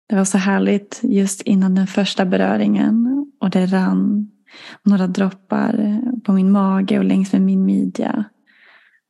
Det 0.08 0.16
var 0.16 0.26
så 0.26 0.38
härligt 0.38 1.00
just 1.04 1.42
innan 1.42 1.76
den 1.76 1.88
första 1.88 2.26
beröringen 2.26 3.26
och 3.40 3.50
det 3.50 3.66
rann 3.66 4.32
några 4.84 5.08
droppar 5.08 6.02
på 6.26 6.34
min 6.34 6.52
mage 6.52 6.98
och 6.98 7.06
längs 7.06 7.34
med 7.34 7.42
min 7.42 7.66
midja. 7.66 8.24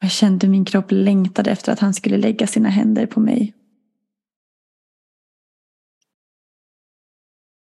Jag 0.01 0.11
kände 0.11 0.47
min 0.47 0.65
kropp 0.65 0.85
längtade 0.89 1.51
efter 1.51 1.71
att 1.71 1.79
han 1.79 1.93
skulle 1.93 2.17
lägga 2.17 2.47
sina 2.47 2.69
händer 2.69 3.05
på 3.05 3.19
mig. 3.19 3.53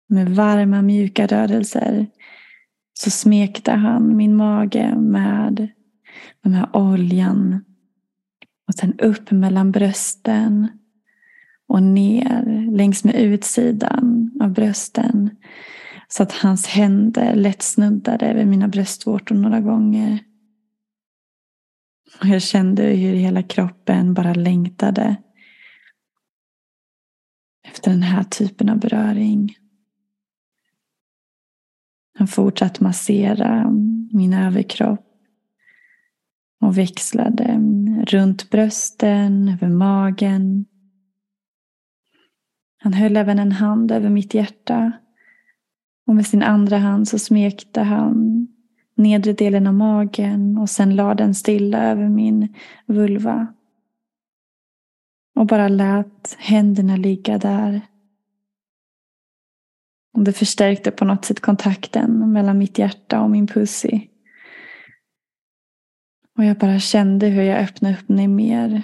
Med 0.08 0.28
varma 0.28 0.82
mjuka 0.82 1.26
rörelser 1.26 2.06
så 2.94 3.10
smekte 3.10 3.72
han 3.72 4.16
min 4.16 4.36
mage 4.36 4.94
med 4.96 5.68
den 6.42 6.54
här 6.54 6.76
oljan. 6.76 7.64
Och 8.68 8.74
sen 8.74 8.98
upp 8.98 9.30
mellan 9.30 9.72
brösten 9.72 10.68
och 11.68 11.82
ner 11.82 12.70
längs 12.76 13.04
med 13.04 13.14
utsidan 13.14 14.30
av 14.40 14.52
brösten. 14.52 15.30
Så 16.16 16.22
att 16.22 16.32
hans 16.32 16.66
händer 16.66 17.34
lätt 17.34 17.62
snuddade 17.62 18.26
över 18.26 18.44
mina 18.44 18.68
bröstvårtor 18.68 19.34
några 19.34 19.60
gånger. 19.60 20.24
Och 22.20 22.26
jag 22.26 22.42
kände 22.42 22.82
hur 22.82 23.14
hela 23.14 23.42
kroppen 23.42 24.14
bara 24.14 24.34
längtade 24.34 25.16
efter 27.68 27.90
den 27.90 28.02
här 28.02 28.24
typen 28.24 28.68
av 28.68 28.78
beröring. 28.78 29.56
Han 32.18 32.28
fortsatte 32.28 32.82
massera 32.82 33.70
min 34.12 34.34
överkropp 34.34 35.06
och 36.60 36.78
växlade 36.78 37.58
runt 38.06 38.50
brösten, 38.50 39.48
över 39.48 39.68
magen. 39.68 40.64
Han 42.78 42.92
höll 42.92 43.16
även 43.16 43.38
en 43.38 43.52
hand 43.52 43.92
över 43.92 44.10
mitt 44.10 44.34
hjärta 44.34 44.92
och 46.06 46.14
med 46.14 46.26
sin 46.26 46.42
andra 46.42 46.78
hand 46.78 47.08
så 47.08 47.18
smekte 47.18 47.80
han 47.80 48.46
nedre 48.94 49.32
delen 49.32 49.66
av 49.66 49.74
magen 49.74 50.58
och 50.58 50.70
sen 50.70 50.96
lade 50.96 51.24
den 51.24 51.34
stilla 51.34 51.82
över 51.82 52.08
min 52.08 52.54
vulva. 52.86 53.46
Och 55.34 55.46
bara 55.46 55.68
lät 55.68 56.36
händerna 56.38 56.96
ligga 56.96 57.38
där. 57.38 57.80
Och 60.14 60.24
det 60.24 60.32
förstärkte 60.32 60.90
på 60.90 61.04
något 61.04 61.24
sätt 61.24 61.40
kontakten 61.40 62.32
mellan 62.32 62.58
mitt 62.58 62.78
hjärta 62.78 63.20
och 63.20 63.30
min 63.30 63.46
pussy. 63.46 64.08
Och 66.38 66.44
jag 66.44 66.58
bara 66.58 66.78
kände 66.78 67.26
hur 67.26 67.42
jag 67.42 67.62
öppnade 67.62 67.94
upp 67.94 68.08
mig 68.08 68.28
mer. 68.28 68.82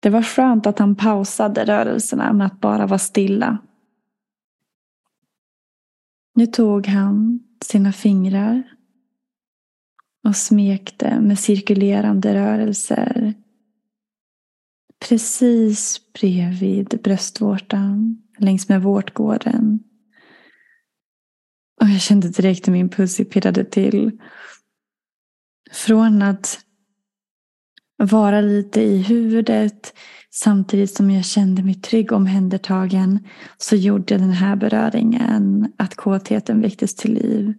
Det 0.00 0.10
var 0.10 0.22
skönt 0.22 0.66
att 0.66 0.78
han 0.78 0.96
pausade 0.96 1.64
rörelserna 1.64 2.32
med 2.32 2.46
att 2.46 2.60
bara 2.60 2.86
vara 2.86 2.98
stilla. 2.98 3.58
Nu 6.36 6.46
tog 6.46 6.86
han 6.86 7.40
sina 7.64 7.92
fingrar 7.92 8.62
och 10.24 10.36
smekte 10.36 11.20
med 11.20 11.38
cirkulerande 11.38 12.34
rörelser 12.34 13.34
precis 15.08 16.00
bredvid 16.12 17.00
bröstvårtan 17.04 18.22
längs 18.38 18.68
med 18.68 18.82
vårtgården. 18.82 19.80
Och 21.80 21.88
jag 21.88 22.00
kände 22.00 22.28
direkt 22.28 22.68
hur 22.68 22.72
min 22.72 22.88
pussy 22.88 23.24
pirrade 23.24 23.64
till. 23.64 24.18
Från 25.72 26.22
att 26.22 26.65
vara 27.96 28.40
lite 28.40 28.80
i 28.80 28.98
huvudet 28.98 29.94
samtidigt 30.30 30.96
som 30.96 31.10
jag 31.10 31.24
kände 31.24 31.62
mig 31.62 31.74
trygg 31.74 32.12
och 32.12 32.16
omhändertagen 32.16 33.18
så 33.58 33.76
gjorde 33.76 34.18
den 34.18 34.30
här 34.30 34.56
beröringen 34.56 35.72
att 35.76 35.94
kåtheten 35.94 36.60
väcktes 36.60 36.94
till 36.94 37.14
liv. 37.14 37.54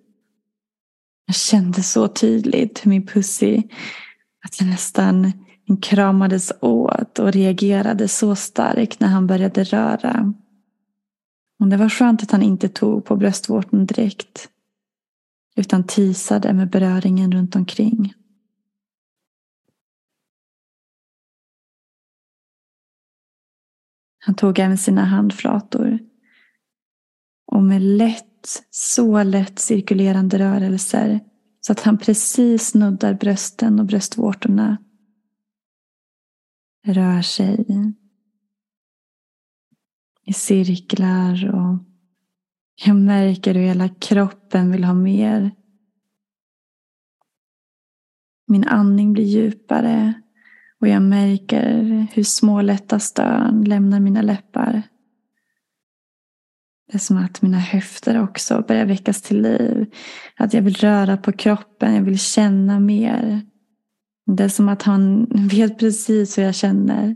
Jag 1.26 1.36
kände 1.36 1.84
så 1.84 2.08
tydligt 2.08 2.86
hur 2.86 2.89
min 2.89 3.08
pussy, 3.08 3.58
att 4.45 4.60
jag 4.60 4.69
nästan 4.69 5.32
kramades 5.82 6.52
åt 6.62 7.19
och 7.19 7.32
reagerade 7.32 8.08
så 8.08 8.36
starkt 8.36 9.00
när 9.00 9.08
han 9.08 9.28
började 9.28 9.63
röra. 9.63 10.34
Och 11.60 11.67
det 11.67 11.78
var 11.78 11.89
skönt 11.89 12.23
att 12.23 12.32
han 12.32 12.43
inte 12.43 12.69
tog 12.69 13.06
på 13.06 13.15
bröstvårtan 13.15 13.86
direkt. 13.86 14.50
Utan 15.56 15.84
tisade 15.84 16.54
med 16.54 16.69
beröringen 16.69 17.32
runt 17.32 17.56
omkring. 17.56 18.13
Han 24.27 24.35
tog 24.35 24.59
även 24.59 24.77
sina 24.77 25.05
handflator. 25.05 25.99
Och 27.51 27.63
med 27.63 27.81
lätt, 27.81 28.63
så 28.69 29.23
lätt 29.23 29.59
cirkulerande 29.59 30.39
rörelser 30.39 31.19
så 31.61 31.71
att 31.71 31.79
han 31.79 31.97
precis 31.97 32.73
nuddar 32.75 33.13
brösten 33.13 33.79
och 33.79 33.85
bröstvårtorna. 33.85 34.77
Rör 36.85 37.21
sig 37.21 37.65
i 40.25 40.33
cirklar 40.33 41.55
och 41.55 41.77
jag 42.85 42.95
märker 42.95 43.53
hur 43.55 43.61
hela 43.61 43.89
kroppen 43.89 44.71
vill 44.71 44.83
ha 44.83 44.93
mer. 44.93 45.51
Min 48.47 48.63
andning 48.63 49.13
blir 49.13 49.25
djupare 49.25 50.21
och 50.81 50.87
jag 50.87 51.01
märker 51.01 52.07
hur 52.13 52.23
små 52.23 52.61
lätta 52.61 52.99
stön 52.99 53.63
lämnar 53.63 53.99
mina 53.99 54.21
läppar. 54.21 54.83
Det 56.91 56.97
är 56.97 56.99
som 56.99 57.17
att 57.17 57.41
mina 57.41 57.59
höfter 57.59 58.23
också 58.23 58.63
börjar 58.67 58.85
väckas 58.85 59.21
till 59.21 59.41
liv. 59.41 59.93
Att 60.37 60.53
jag 60.53 60.61
vill 60.61 60.75
röra 60.75 61.17
på 61.17 61.31
kroppen, 61.31 61.95
jag 61.95 62.01
vill 62.01 62.19
känna 62.19 62.79
mer. 62.79 63.41
Det 64.25 64.43
är 64.43 64.49
som 64.49 64.69
att 64.69 64.83
han 64.83 65.25
vet 65.51 65.79
precis 65.79 66.37
hur 66.37 66.43
jag 66.43 66.55
känner. 66.55 67.15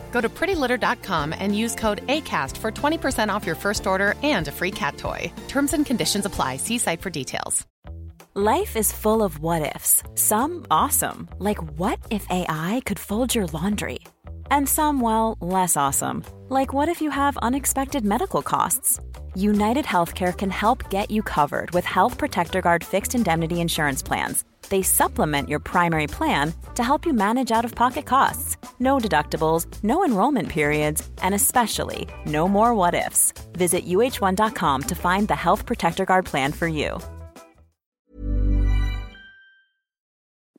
Go 0.11 0.21
to 0.21 0.29
prettylitter.com 0.29 1.33
and 1.33 1.57
use 1.57 1.73
code 1.73 2.05
ACAST 2.05 2.55
for 2.57 2.71
20% 2.71 3.33
off 3.33 3.45
your 3.45 3.55
first 3.55 3.87
order 3.87 4.13
and 4.21 4.47
a 4.47 4.51
free 4.51 4.71
cat 4.71 4.97
toy. 4.97 5.31
Terms 5.47 5.73
and 5.73 5.85
conditions 5.85 6.25
apply. 6.25 6.57
See 6.57 6.77
site 6.77 7.01
for 7.01 7.09
details. 7.09 7.65
Life 8.33 8.77
is 8.77 8.93
full 8.93 9.23
of 9.23 9.39
what 9.39 9.75
ifs, 9.75 10.03
some 10.15 10.65
awesome, 10.71 11.27
like 11.39 11.61
what 11.77 11.99
if 12.09 12.25
AI 12.29 12.81
could 12.85 12.97
fold 12.97 13.35
your 13.35 13.45
laundry? 13.47 13.99
And 14.49 14.69
some, 14.69 15.01
well, 15.01 15.37
less 15.41 15.75
awesome, 15.75 16.23
like 16.47 16.71
what 16.71 16.87
if 16.87 17.01
you 17.01 17.09
have 17.09 17.35
unexpected 17.39 18.05
medical 18.05 18.41
costs? 18.41 19.01
United 19.35 19.83
Healthcare 19.83 20.33
can 20.33 20.49
help 20.49 20.89
get 20.89 21.11
you 21.11 21.21
covered 21.23 21.71
with 21.71 21.83
Health 21.83 22.17
Protector 22.17 22.61
Guard 22.61 22.85
fixed 22.85 23.15
indemnity 23.15 23.59
insurance 23.59 24.01
plans. 24.01 24.45
They 24.71 24.83
supplement 24.83 25.49
your 25.49 25.59
primary 25.59 26.07
plan 26.07 26.53
to 26.75 26.83
help 26.83 27.05
you 27.05 27.13
manage 27.13 27.51
out 27.57 27.65
of 27.65 27.75
pocket 27.75 28.05
costs. 28.05 28.57
No 28.79 28.99
deductibles, 28.99 29.67
no 29.83 30.05
enrollment 30.05 30.49
periods, 30.49 31.09
and 31.21 31.35
especially 31.35 32.07
no 32.25 32.47
more 32.47 32.73
what 32.73 32.95
ifs. 33.07 33.33
Visit 33.53 33.85
uh1.com 33.85 34.83
to 34.83 34.95
find 34.95 35.27
the 35.27 35.35
Health 35.35 35.65
Protector 35.65 36.05
Guard 36.05 36.25
plan 36.25 36.51
for 36.53 36.67
you. 36.67 36.99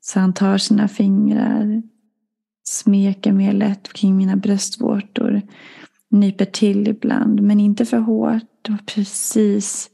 Så 0.01 0.19
han 0.19 0.33
tar 0.33 0.57
sina 0.57 0.87
fingrar, 0.87 1.81
smeker 2.63 3.31
mer 3.31 3.53
lätt 3.53 3.93
kring 3.93 4.17
mina 4.17 4.35
bröstvårtor, 4.35 5.41
nyper 6.09 6.45
till 6.45 6.87
ibland, 6.87 7.41
men 7.41 7.59
inte 7.59 7.85
för 7.85 7.97
hårt 7.97 8.69
och 8.69 8.85
precis 8.85 9.89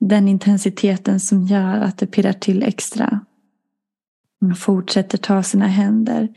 den 0.00 0.28
intensiteten 0.28 1.20
som 1.20 1.46
gör 1.46 1.80
att 1.80 1.98
det 1.98 2.06
pirrar 2.06 2.32
till 2.32 2.62
extra. 2.62 3.20
Han 4.44 4.54
fortsätter 4.54 5.18
ta 5.18 5.42
sina 5.42 5.66
händer 5.66 6.28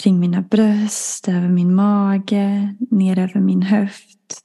kring 0.00 0.20
mina 0.20 0.42
bröst, 0.42 1.28
över 1.28 1.48
min 1.48 1.74
mage, 1.74 2.76
ner 2.90 3.18
över 3.18 3.40
min 3.40 3.62
höft. 3.62 4.40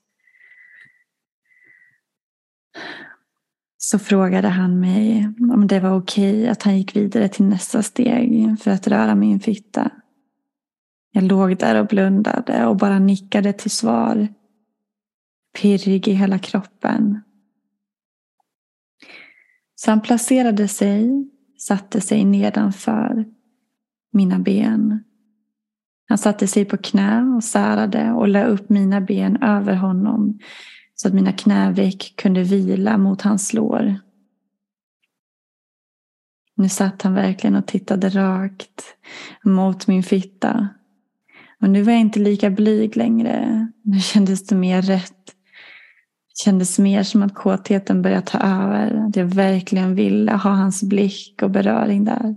Så 3.78 4.00
frågade 4.00 4.48
han 4.48 4.80
mig 4.80 5.34
om 5.54 5.68
det 5.68 5.80
var 5.80 5.98
okej 5.98 6.48
att 6.48 6.64
han 6.64 6.78
gick 6.78 6.96
vidare 6.96 7.28
till 7.30 7.46
nästa 7.46 7.84
steg 7.84 8.60
för 8.60 8.72
att 8.72 8.88
röra 8.88 9.16
min 9.16 9.40
fitta. 9.40 9.92
Jag 11.12 11.24
låg 11.24 11.58
där 11.58 11.76
och 11.76 11.88
blundade 11.88 12.66
och 12.66 12.78
bara 12.78 13.00
nickade 13.00 13.54
till 13.54 13.72
svar. 13.72 14.28
Pirrig 15.62 16.08
i 16.08 16.12
hela 16.12 16.40
kroppen. 16.40 17.22
Så 19.76 19.92
han 19.92 20.02
placerade 20.02 20.68
sig, 20.68 21.30
satte 21.60 22.02
sig 22.02 22.26
nedanför 22.26 23.26
mina 24.12 24.40
ben. 24.40 25.04
Han 26.08 26.18
satte 26.18 26.48
sig 26.48 26.66
på 26.66 26.78
knä 26.78 27.22
och 27.36 27.44
särade 27.44 28.12
och 28.12 28.28
la 28.28 28.46
upp 28.46 28.70
mina 28.70 29.02
ben 29.02 29.44
över 29.44 29.76
honom 29.76 30.40
så 30.96 31.08
att 31.08 31.14
mina 31.14 31.32
knäveck 31.32 32.14
kunde 32.18 32.44
vila 32.44 32.98
mot 32.98 33.22
hans 33.22 33.54
lår. 33.54 34.00
Nu 36.56 36.70
satt 36.70 37.02
han 37.02 37.14
verkligen 37.14 37.56
och 37.56 37.68
tittade 37.68 38.10
rakt 38.10 38.84
mot 39.44 39.88
min 39.88 40.04
fitta. 40.04 40.70
Och 41.62 41.70
nu 41.70 41.82
var 41.82 41.92
jag 41.92 42.02
inte 42.02 42.20
lika 42.20 42.50
blyg 42.50 42.98
längre. 42.98 43.68
Nu 43.82 44.00
kändes 44.00 44.48
det 44.48 44.56
mer 44.56 44.82
rätt. 44.82 45.36
Det 46.30 46.44
kändes 46.44 46.80
mer 46.80 47.04
som 47.04 47.24
att 47.24 47.36
kåtheten 47.36 48.02
började 48.02 48.26
ta 48.26 48.38
över. 48.38 49.08
Att 49.08 49.16
jag 49.16 49.26
verkligen 49.26 49.96
ville 49.96 50.32
ha 50.32 50.50
hans 50.50 50.84
blick 50.84 51.40
och 51.42 51.52
beröring 51.52 52.06
där. 52.06 52.36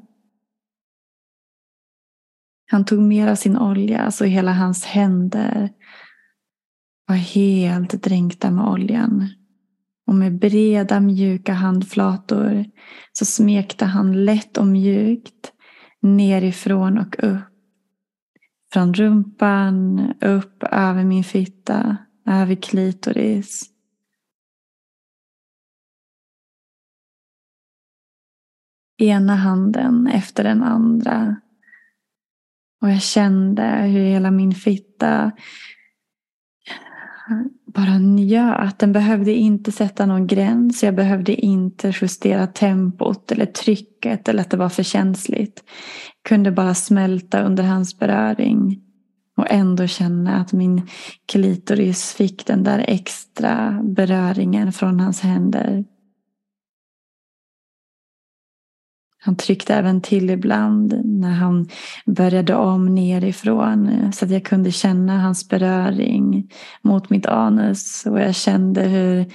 Han 2.71 2.85
tog 2.85 2.99
mer 2.99 3.29
av 3.29 3.35
sin 3.35 3.59
olja 3.59 4.11
så 4.11 4.25
hela 4.25 4.53
hans 4.53 4.85
händer 4.85 5.71
var 7.07 7.17
helt 7.17 8.03
dränkta 8.03 8.51
med 8.51 8.65
oljan. 8.65 9.29
Och 10.07 10.15
med 10.15 10.39
breda 10.39 11.01
mjuka 11.01 11.53
handflator 11.53 12.65
så 13.13 13.25
smekte 13.25 13.85
han 13.85 14.25
lätt 14.25 14.59
och 14.59 14.67
mjukt 14.67 15.53
nerifrån 16.03 16.99
och 16.99 17.25
upp. 17.25 17.43
Från 18.73 18.95
rumpan 18.95 20.01
upp 20.21 20.63
över 20.63 21.05
min 21.05 21.25
fitta, 21.25 21.97
över 22.27 22.55
klitoris. 22.55 23.72
Ena 29.03 29.35
handen 29.35 30.07
efter 30.07 30.45
den 30.45 30.63
andra. 30.63 31.37
Och 32.83 32.91
jag 32.91 33.03
kände 33.03 33.63
hur 33.63 34.05
hela 34.05 34.31
min 34.31 34.55
fitta 34.55 35.33
bara 37.67 37.99
njöt. 37.99 38.79
Den 38.79 38.93
behövde 38.93 39.35
inte 39.35 39.73
sätta 39.73 40.07
någon 40.07 40.27
gräns. 40.27 40.83
Jag 40.83 40.95
behövde 40.95 41.35
inte 41.35 41.93
justera 42.01 42.47
tempot 42.47 43.33
eller 43.33 43.47
trycket 43.47 44.29
eller 44.29 44.41
att 44.41 44.51
det 44.51 44.57
var 44.57 44.69
för 44.69 44.83
känsligt. 44.83 45.65
Jag 46.23 46.29
kunde 46.29 46.53
bara 46.53 46.75
smälta 46.75 47.43
under 47.43 47.65
hans 47.65 47.99
beröring. 47.99 48.81
Och 49.37 49.51
ändå 49.51 49.87
känna 49.87 50.37
att 50.37 50.53
min 50.53 50.89
klitoris 51.33 52.13
fick 52.13 52.47
den 52.47 52.65
där 52.65 52.85
extra 52.89 53.81
beröringen 53.85 54.73
från 54.73 55.01
hans 55.01 55.21
händer. 55.21 55.85
Han 59.25 59.37
tryckte 59.37 59.75
även 59.75 60.01
till 60.01 60.31
ibland 60.31 61.01
när 61.05 61.31
han 61.31 61.69
började 62.07 62.55
om 62.55 62.95
nerifrån 62.95 63.89
eh, 63.89 64.11
så 64.11 64.25
att 64.25 64.31
jag 64.31 64.45
kunde 64.45 64.71
känna 64.73 65.21
hans 65.21 65.49
beröring 65.49 66.51
mot 66.83 67.11
mitt 67.11 67.27
anus 67.27 68.07
och 68.07 68.21
jag 68.21 68.35
kände 68.35 68.83
hur 68.83 69.33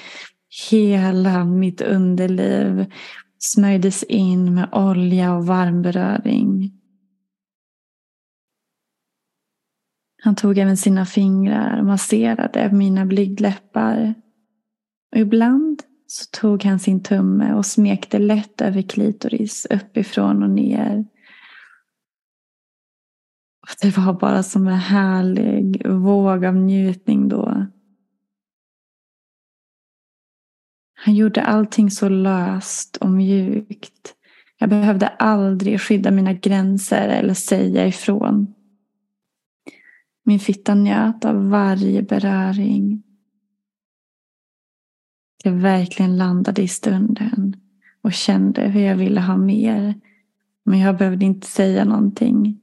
hela 0.70 1.46
mitt 1.46 1.82
underliv 1.82 2.86
smörjdes 3.40 4.04
in 4.04 4.54
med 4.54 4.70
olja 4.72 5.36
och 5.36 5.46
varm 5.46 5.82
beröring. 5.82 6.72
Han 10.24 10.36
tog 10.36 10.58
även 10.58 10.78
sina 10.78 11.06
fingrar 11.06 11.80
och 11.80 11.86
masserade 11.86 12.72
mina 12.72 13.06
blygdläppar. 13.06 14.14
Och 15.12 15.20
ibland 15.20 15.84
så 16.08 16.26
tog 16.32 16.64
han 16.64 16.80
sin 16.80 17.04
tumme 17.04 17.54
och 17.54 17.66
smekte 17.66 18.20
lätt 18.20 18.62
över 18.62 18.82
klitoris 18.82 19.68
uppifrån 19.70 20.44
och 20.44 20.50
ner. 20.50 21.06
Och 23.62 23.76
det 23.82 23.98
var 23.98 24.14
bara 24.14 24.44
som 24.44 24.68
en 24.68 24.74
härlig 24.74 25.88
våg 25.88 26.46
av 26.46 26.56
njutning 26.56 27.30
då. 27.30 27.68
Han 30.94 31.16
gjorde 31.16 31.42
allting 31.42 31.92
så 31.92 32.10
löst 32.10 32.98
och 32.98 33.10
mjukt. 33.10 34.14
Jag 34.58 34.70
behövde 34.70 35.08
aldrig 35.08 35.82
skydda 35.82 36.12
mina 36.12 36.34
gränser 36.34 37.10
eller 37.10 37.34
säga 37.34 37.88
ifrån. 37.88 38.54
Min 40.24 40.40
fitta 40.40 40.76
njöt 40.76 41.26
av 41.26 41.50
varje 41.50 42.02
beröring. 42.02 43.04
Jag 45.48 45.54
verkligen 45.54 46.18
landade 46.18 46.62
i 46.62 46.68
stunden 46.68 47.56
och 48.02 48.14
kände 48.14 48.62
hur 48.62 48.82
jag 48.82 48.96
ville 48.96 49.22
ha 49.22 49.38
mer. 49.38 50.02
Men 50.64 50.80
jag 50.80 50.98
behövde 50.98 51.26
inte 51.26 51.48
säga 51.48 51.86
någonting. 51.86 52.62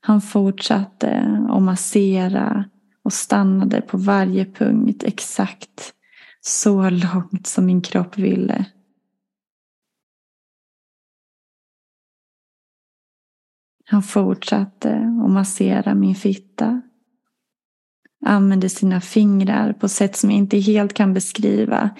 Han 0.00 0.20
fortsatte 0.20 1.40
att 1.48 1.62
massera 1.62 2.64
och 3.02 3.12
stannade 3.12 3.80
på 3.80 3.98
varje 3.98 4.44
punkt 4.44 5.04
exakt 5.04 5.94
så 6.40 6.90
långt 6.90 7.46
som 7.46 7.66
min 7.66 7.82
kropp 7.82 8.18
ville. 8.18 8.66
Han 13.84 14.02
fortsatte 14.02 14.96
att 15.24 15.30
massera 15.30 15.94
min 15.94 16.14
fitta. 16.14 16.82
Använde 18.24 18.68
sina 18.68 19.00
fingrar 19.00 19.72
på 19.72 19.88
sätt 19.88 20.16
som 20.16 20.30
jag 20.30 20.38
inte 20.38 20.58
helt 20.58 20.94
kan 20.94 21.14
beskriva. 21.14 21.90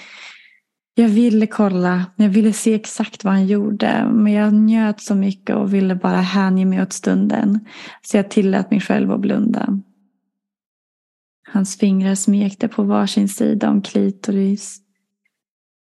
Jag 0.94 1.08
ville 1.08 1.46
kolla, 1.46 2.06
jag 2.16 2.28
ville 2.28 2.52
se 2.52 2.74
exakt 2.74 3.24
vad 3.24 3.32
han 3.32 3.46
gjorde. 3.46 4.08
Men 4.12 4.32
jag 4.32 4.54
njöt 4.54 5.00
så 5.00 5.14
mycket 5.14 5.56
och 5.56 5.74
ville 5.74 5.94
bara 5.94 6.20
hänge 6.20 6.64
mig 6.64 6.82
åt 6.82 6.92
stunden. 6.92 7.60
Så 8.02 8.16
jag 8.16 8.30
tillät 8.30 8.70
mig 8.70 8.80
själv 8.80 9.12
att 9.12 9.20
blunda. 9.20 9.80
Hans 11.52 11.78
fingrar 11.78 12.14
smekte 12.14 12.68
på 12.68 12.82
varsin 12.82 13.28
sida 13.28 13.70
om 13.70 13.82
klitoris. 13.82 14.78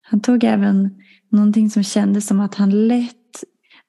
Han 0.01 0.19
tog 0.19 0.43
även 0.43 1.01
någonting 1.31 1.69
som 1.69 1.83
kändes 1.83 2.27
som 2.27 2.39
att 2.39 2.55
han 2.55 2.87
lätt 2.87 3.15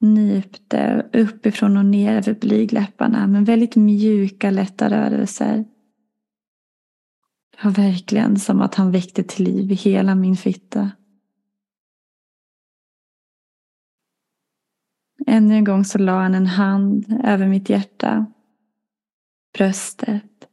nypte 0.00 1.06
uppifrån 1.12 1.76
och 1.76 1.86
ner 1.86 2.16
över 2.16 2.34
blygläpparna. 2.34 3.26
Men 3.26 3.44
väldigt 3.44 3.76
mjuka, 3.76 4.50
lätta 4.50 4.90
rörelser. 4.90 5.64
Det 7.56 7.64
var 7.64 7.70
verkligen 7.70 8.38
som 8.38 8.60
att 8.60 8.74
han 8.74 8.90
väckte 8.90 9.22
till 9.22 9.44
liv 9.44 9.72
i 9.72 9.74
hela 9.74 10.14
min 10.14 10.36
fitta. 10.36 10.90
Ännu 15.26 15.54
en 15.54 15.64
gång 15.64 15.84
så 15.84 15.98
la 15.98 16.22
han 16.22 16.34
en 16.34 16.46
hand 16.46 17.20
över 17.24 17.48
mitt 17.48 17.70
hjärta, 17.70 18.26
bröstet. 19.58 20.48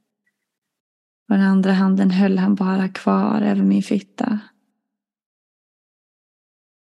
Och 1.30 1.36
den 1.36 1.42
andra 1.42 1.74
handen 1.74 2.12
höll 2.12 2.38
han 2.38 2.56
bara 2.56 2.90
kvar 2.90 3.42
över 3.42 3.64
min 3.64 3.84
fitta. 3.84 4.40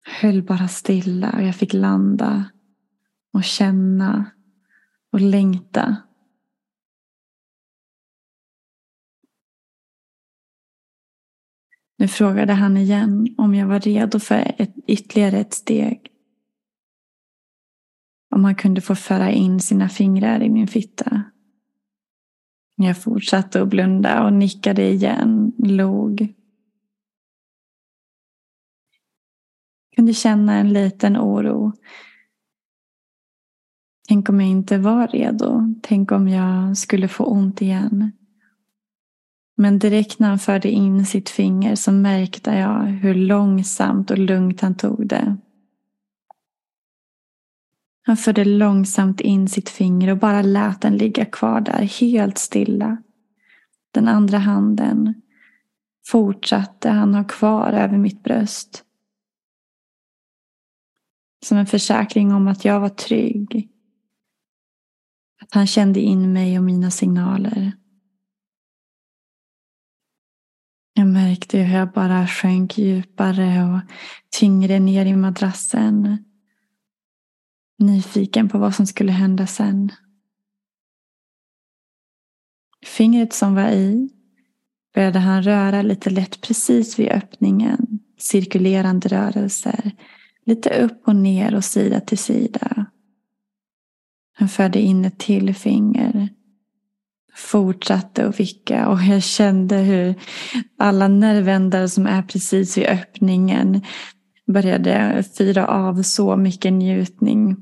Jag 0.06 0.12
höll 0.12 0.42
bara 0.42 0.68
stilla 0.68 1.32
och 1.32 1.42
jag 1.42 1.56
fick 1.56 1.72
landa 1.72 2.44
och 3.32 3.44
känna 3.44 4.30
och 5.12 5.20
längta. 5.20 5.96
Nu 11.98 12.08
frågade 12.08 12.52
han 12.52 12.76
igen 12.76 13.34
om 13.38 13.54
jag 13.54 13.66
var 13.66 13.80
redo 13.80 14.18
för 14.18 14.54
ett, 14.58 14.74
ytterligare 14.86 15.38
ett 15.38 15.54
steg. 15.54 16.10
Om 18.34 18.44
han 18.44 18.54
kunde 18.54 18.80
få 18.80 18.94
föra 18.94 19.30
in 19.30 19.60
sina 19.60 19.88
fingrar 19.88 20.42
i 20.42 20.50
min 20.50 20.68
fitta. 20.68 21.22
Jag 22.76 23.02
fortsatte 23.02 23.62
att 23.62 23.68
blunda 23.68 24.24
och 24.24 24.32
nickade 24.32 24.82
igen, 24.82 25.52
log. 25.58 26.34
Kunde 29.96 30.14
känna 30.14 30.54
en 30.54 30.72
liten 30.72 31.16
oro. 31.16 31.72
Tänk 34.08 34.28
om 34.28 34.40
jag 34.40 34.50
inte 34.50 34.78
var 34.78 35.08
redo. 35.08 35.74
Tänk 35.82 36.12
om 36.12 36.28
jag 36.28 36.76
skulle 36.76 37.08
få 37.08 37.24
ont 37.24 37.62
igen. 37.62 38.12
Men 39.56 39.78
direkt 39.78 40.18
när 40.18 40.28
han 40.28 40.38
förde 40.38 40.70
in 40.70 41.06
sitt 41.06 41.28
finger 41.28 41.74
så 41.74 41.92
märkte 41.92 42.50
jag 42.50 42.82
hur 42.82 43.14
långsamt 43.14 44.10
och 44.10 44.18
lugnt 44.18 44.60
han 44.60 44.74
tog 44.74 45.06
det. 45.06 45.36
Han 48.02 48.16
förde 48.16 48.44
långsamt 48.44 49.20
in 49.20 49.48
sitt 49.48 49.68
finger 49.68 50.10
och 50.10 50.18
bara 50.18 50.42
lät 50.42 50.80
den 50.80 50.96
ligga 50.96 51.24
kvar 51.24 51.60
där 51.60 51.82
helt 51.82 52.38
stilla. 52.38 53.02
Den 53.90 54.08
andra 54.08 54.38
handen 54.38 55.22
fortsatte 56.06 56.90
han 56.90 57.14
ha 57.14 57.24
kvar 57.24 57.72
över 57.72 57.98
mitt 57.98 58.22
bröst. 58.22 58.84
Som 61.44 61.58
en 61.58 61.66
försäkring 61.66 62.32
om 62.34 62.48
att 62.48 62.64
jag 62.64 62.80
var 62.80 62.88
trygg. 62.88 63.68
Att 65.42 65.54
han 65.54 65.66
kände 65.66 66.00
in 66.00 66.32
mig 66.32 66.58
och 66.58 66.64
mina 66.64 66.90
signaler. 66.90 67.72
Jag 71.06 71.12
märkte 71.12 71.58
hur 71.58 71.78
jag 71.78 71.92
bara 71.92 72.26
sjönk 72.26 72.78
djupare 72.78 73.64
och 73.64 73.80
tyngre 74.30 74.78
ner 74.78 75.06
i 75.06 75.16
madrassen. 75.16 76.24
Nyfiken 77.78 78.48
på 78.48 78.58
vad 78.58 78.74
som 78.74 78.86
skulle 78.86 79.12
hända 79.12 79.46
sen. 79.46 79.92
Fingret 82.86 83.32
som 83.32 83.54
var 83.54 83.68
i 83.68 84.08
började 84.94 85.18
han 85.18 85.42
röra 85.42 85.82
lite 85.82 86.10
lätt 86.10 86.40
precis 86.40 86.98
vid 86.98 87.08
öppningen. 87.08 87.98
Cirkulerande 88.18 89.08
rörelser. 89.08 89.92
Lite 90.46 90.82
upp 90.82 91.08
och 91.08 91.16
ner 91.16 91.54
och 91.54 91.64
sida 91.64 92.00
till 92.00 92.18
sida. 92.18 92.86
Han 94.32 94.48
förde 94.48 94.80
in 94.80 95.04
ett 95.04 95.18
till 95.18 95.54
finger. 95.54 96.28
Fortsatte 97.36 98.26
att 98.26 98.40
vicka 98.40 98.88
och 98.88 98.98
jag 99.02 99.22
kände 99.22 99.76
hur 99.76 100.14
alla 100.78 101.08
nervändar 101.08 101.86
som 101.86 102.06
är 102.06 102.22
precis 102.22 102.78
vid 102.78 102.86
öppningen 102.86 103.82
började 104.46 105.24
fyra 105.38 105.66
av 105.66 106.02
så 106.02 106.36
mycket 106.36 106.72
njutning. 106.72 107.56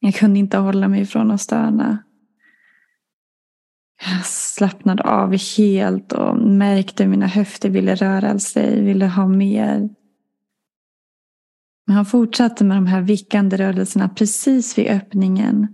Jag 0.00 0.14
kunde 0.14 0.38
inte 0.38 0.58
hålla 0.58 0.88
mig 0.88 1.06
från 1.06 1.30
att 1.30 1.40
stöna. 1.40 1.98
Jag 4.04 4.26
slappnade 4.26 5.02
av 5.02 5.36
helt 5.58 6.12
och 6.12 6.36
märkte 6.36 7.02
hur 7.02 7.10
mina 7.10 7.26
höfter 7.26 7.70
ville 7.70 7.94
röra 7.94 8.38
sig, 8.38 8.82
ville 8.82 9.06
ha 9.06 9.28
mer. 9.28 9.88
Men 11.86 11.96
han 11.96 12.06
fortsatte 12.06 12.64
med 12.64 12.76
de 12.76 12.86
här 12.86 13.00
vickande 13.00 13.56
rörelserna 13.56 14.08
precis 14.08 14.78
vid 14.78 14.86
öppningen. 14.86 15.68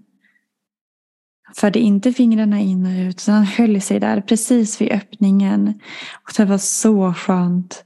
Han 1.49 1.55
förde 1.55 1.79
inte 1.79 2.13
fingrarna 2.13 2.61
in 2.61 2.87
och 2.87 3.09
ut, 3.09 3.23
utan 3.23 3.35
han 3.35 3.47
höll 3.47 3.81
sig 3.81 4.01
där 4.01 4.21
precis 4.21 4.81
vid 4.81 4.93
öppningen. 4.93 5.81
Och 6.23 6.33
det 6.37 6.45
var 6.45 6.59
så 6.59 7.15
skönt. 7.15 7.85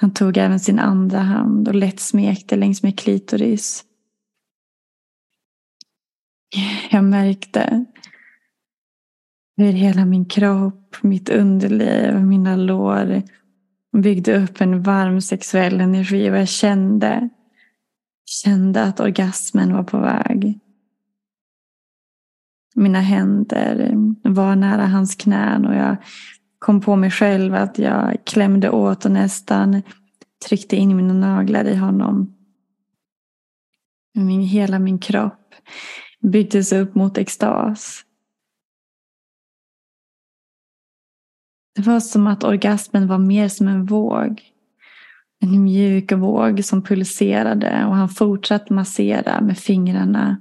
Han 0.00 0.14
tog 0.14 0.36
även 0.36 0.60
sin 0.60 0.78
andra 0.78 1.18
hand 1.18 1.68
och 1.68 1.74
lätt 1.74 2.00
smekte 2.00 2.56
längs 2.56 2.82
med 2.82 2.98
klitoris. 2.98 3.84
Jag 6.90 7.04
märkte 7.04 7.84
hur 9.56 9.72
hela 9.72 10.04
min 10.04 10.24
kropp, 10.24 10.96
mitt 11.02 11.28
underliv, 11.28 12.14
mina 12.14 12.56
lår 12.56 13.22
byggde 14.02 14.42
upp 14.42 14.60
en 14.60 14.82
varm 14.82 15.20
sexuell 15.20 15.80
energi 15.80 16.30
och 16.30 16.36
jag 16.36 16.48
kände, 16.48 17.28
kände 18.26 18.82
att 18.82 19.00
orgasmen 19.00 19.72
var 19.72 19.82
på 19.82 19.98
väg. 19.98 20.60
Mina 22.78 23.00
händer 23.00 23.92
var 24.22 24.56
nära 24.56 24.86
hans 24.86 25.14
knän 25.14 25.66
och 25.66 25.74
jag 25.74 25.96
kom 26.58 26.80
på 26.80 26.96
mig 26.96 27.10
själv 27.10 27.54
att 27.54 27.78
jag 27.78 28.16
klämde 28.24 28.70
åt 28.70 29.04
och 29.04 29.10
nästan 29.10 29.82
tryckte 30.48 30.76
in 30.76 30.96
mina 30.96 31.14
naglar 31.14 31.64
i 31.64 31.76
honom. 31.76 32.34
Min, 34.14 34.40
hela 34.40 34.78
min 34.78 34.98
kropp 34.98 35.54
byggdes 36.20 36.72
upp 36.72 36.94
mot 36.94 37.18
extas. 37.18 38.02
Det 41.74 41.82
var 41.82 42.00
som 42.00 42.26
att 42.26 42.44
orgasmen 42.44 43.06
var 43.06 43.18
mer 43.18 43.48
som 43.48 43.68
en 43.68 43.86
våg. 43.86 44.42
En 45.40 45.64
mjuk 45.64 46.12
våg 46.12 46.64
som 46.64 46.82
pulserade 46.82 47.84
och 47.86 47.96
han 47.96 48.08
fortsatte 48.08 48.72
massera 48.72 49.40
med 49.40 49.58
fingrarna. 49.58 50.40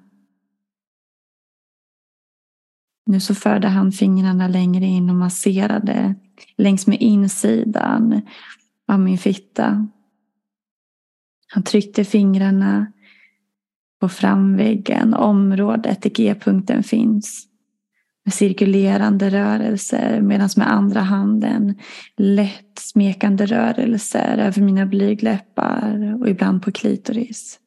Nu 3.05 3.19
så 3.19 3.35
förde 3.35 3.67
han 3.67 3.91
fingrarna 3.91 4.47
längre 4.47 4.85
in 4.85 5.09
och 5.09 5.15
masserade 5.15 6.15
längs 6.57 6.87
med 6.87 7.01
insidan 7.01 8.21
av 8.87 8.99
min 8.99 9.17
fitta. 9.17 9.87
Han 11.47 11.63
tryckte 11.63 12.03
fingrarna 12.03 12.91
på 13.99 14.09
framväggen, 14.09 15.13
området 15.13 16.01
där 16.01 16.09
G-punkten 16.09 16.83
finns 16.83 17.47
med 18.25 18.33
cirkulerande 18.33 19.29
rörelser 19.29 20.21
medan 20.21 20.49
med 20.57 20.71
andra 20.71 21.01
handen 21.01 21.79
lätt 22.17 22.79
smekande 22.79 23.45
rörelser 23.45 24.37
över 24.37 24.61
mina 24.61 24.85
blygläppar 24.85 26.17
och 26.21 26.29
ibland 26.29 26.61
på 26.61 26.71
klitoris. 26.71 27.59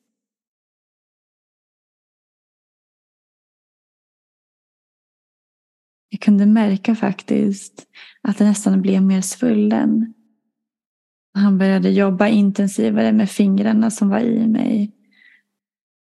Jag 6.10 6.20
kunde 6.20 6.46
märka 6.46 6.94
faktiskt 6.94 7.86
att 8.22 8.38
det 8.38 8.44
nästan 8.44 8.82
blev 8.82 9.02
mer 9.02 9.20
svullen. 9.20 10.14
Han 11.34 11.58
började 11.58 11.90
jobba 11.90 12.28
intensivare 12.28 13.12
med 13.12 13.30
fingrarna 13.30 13.90
som 13.90 14.08
var 14.08 14.20
i 14.20 14.46
mig 14.46 14.98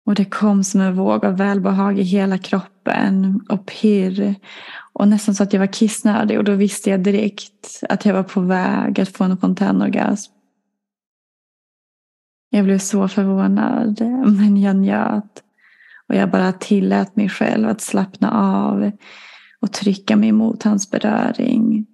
och 0.04 0.14
det 0.14 0.24
kom 0.24 0.64
som 0.64 0.80
en 0.80 0.94
våg 0.94 1.24
av 1.24 1.36
välbehag 1.36 1.98
i 1.98 2.02
hela 2.02 2.38
kroppen 2.38 3.40
och 3.48 3.66
pirr. 3.66 4.34
Och 4.92 5.08
nästan 5.08 5.34
så 5.34 5.42
att 5.42 5.52
jag 5.52 5.60
var 5.60 5.72
kissnödig 5.72 6.38
och 6.38 6.44
då 6.44 6.54
visste 6.54 6.90
jag 6.90 7.02
direkt 7.02 7.80
att 7.88 8.04
jag 8.04 8.14
var 8.14 8.22
på 8.22 8.40
väg 8.40 9.00
att 9.00 9.08
få 9.08 9.24
en 9.24 9.36
fontänorgasm. 9.36 10.32
Jag 12.50 12.64
blev 12.64 12.78
så 12.78 13.08
förvånad 13.08 14.00
men 14.26 14.60
jag 14.60 14.76
njöt. 14.76 15.42
Och 16.08 16.14
jag 16.14 16.30
bara 16.30 16.52
tillät 16.52 17.16
mig 17.16 17.28
själv 17.28 17.68
att 17.68 17.80
slappna 17.80 18.30
av 18.30 18.90
och 19.62 19.72
trycka 19.72 20.16
mig 20.16 20.32
mot 20.32 20.62
hans 20.62 20.90
beröring. 20.90 21.86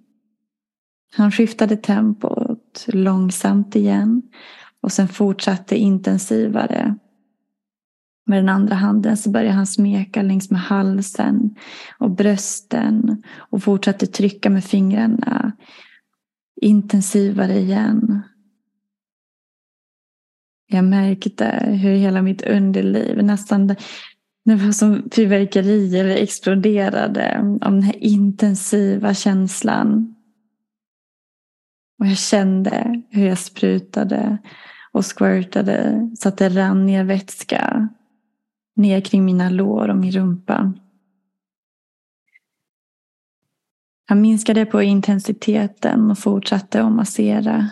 Han 1.11 1.31
skiftade 1.31 1.77
tempot 1.77 2.85
långsamt 2.87 3.75
igen 3.75 4.21
och 4.81 4.91
sen 4.91 5.07
fortsatte 5.07 5.77
intensivare. 5.77 6.95
Med 8.25 8.37
den 8.37 8.49
andra 8.49 8.75
handen 8.75 9.17
så 9.17 9.29
började 9.29 9.55
han 9.55 9.67
smeka 9.67 10.21
längs 10.21 10.51
med 10.51 10.61
halsen 10.61 11.55
och 11.97 12.11
brösten 12.11 13.23
och 13.35 13.63
fortsatte 13.63 14.07
trycka 14.07 14.49
med 14.49 14.63
fingrarna 14.63 15.51
intensivare 16.61 17.59
igen. 17.59 18.21
Jag 20.67 20.85
märkte 20.85 21.45
hur 21.65 21.95
hela 21.95 22.21
mitt 22.21 22.41
underliv 22.41 23.23
nästan 23.23 23.75
det 24.45 24.55
var 24.55 24.71
som 24.71 25.09
fyrverkerier 25.11 26.05
exploderade 26.05 27.39
av 27.61 27.71
den 27.71 27.83
här 27.83 28.03
intensiva 28.03 29.13
känslan. 29.13 30.15
Och 31.99 32.07
jag 32.07 32.17
kände 32.17 33.01
hur 33.09 33.27
jag 33.27 33.37
sprutade 33.37 34.37
och 34.91 35.05
squirtade 35.17 36.09
så 36.19 36.29
att 36.29 36.37
det 36.37 36.49
rann 36.49 36.85
ner 36.85 37.03
vätska 37.03 37.89
ner 38.75 39.01
kring 39.01 39.25
mina 39.25 39.49
lår 39.49 39.87
och 39.87 39.97
min 39.97 40.11
rumpa. 40.11 40.73
Han 44.05 44.21
minskade 44.21 44.65
på 44.65 44.81
intensiteten 44.81 46.11
och 46.11 46.19
fortsatte 46.19 46.83
att 46.83 46.91
massera. 46.91 47.69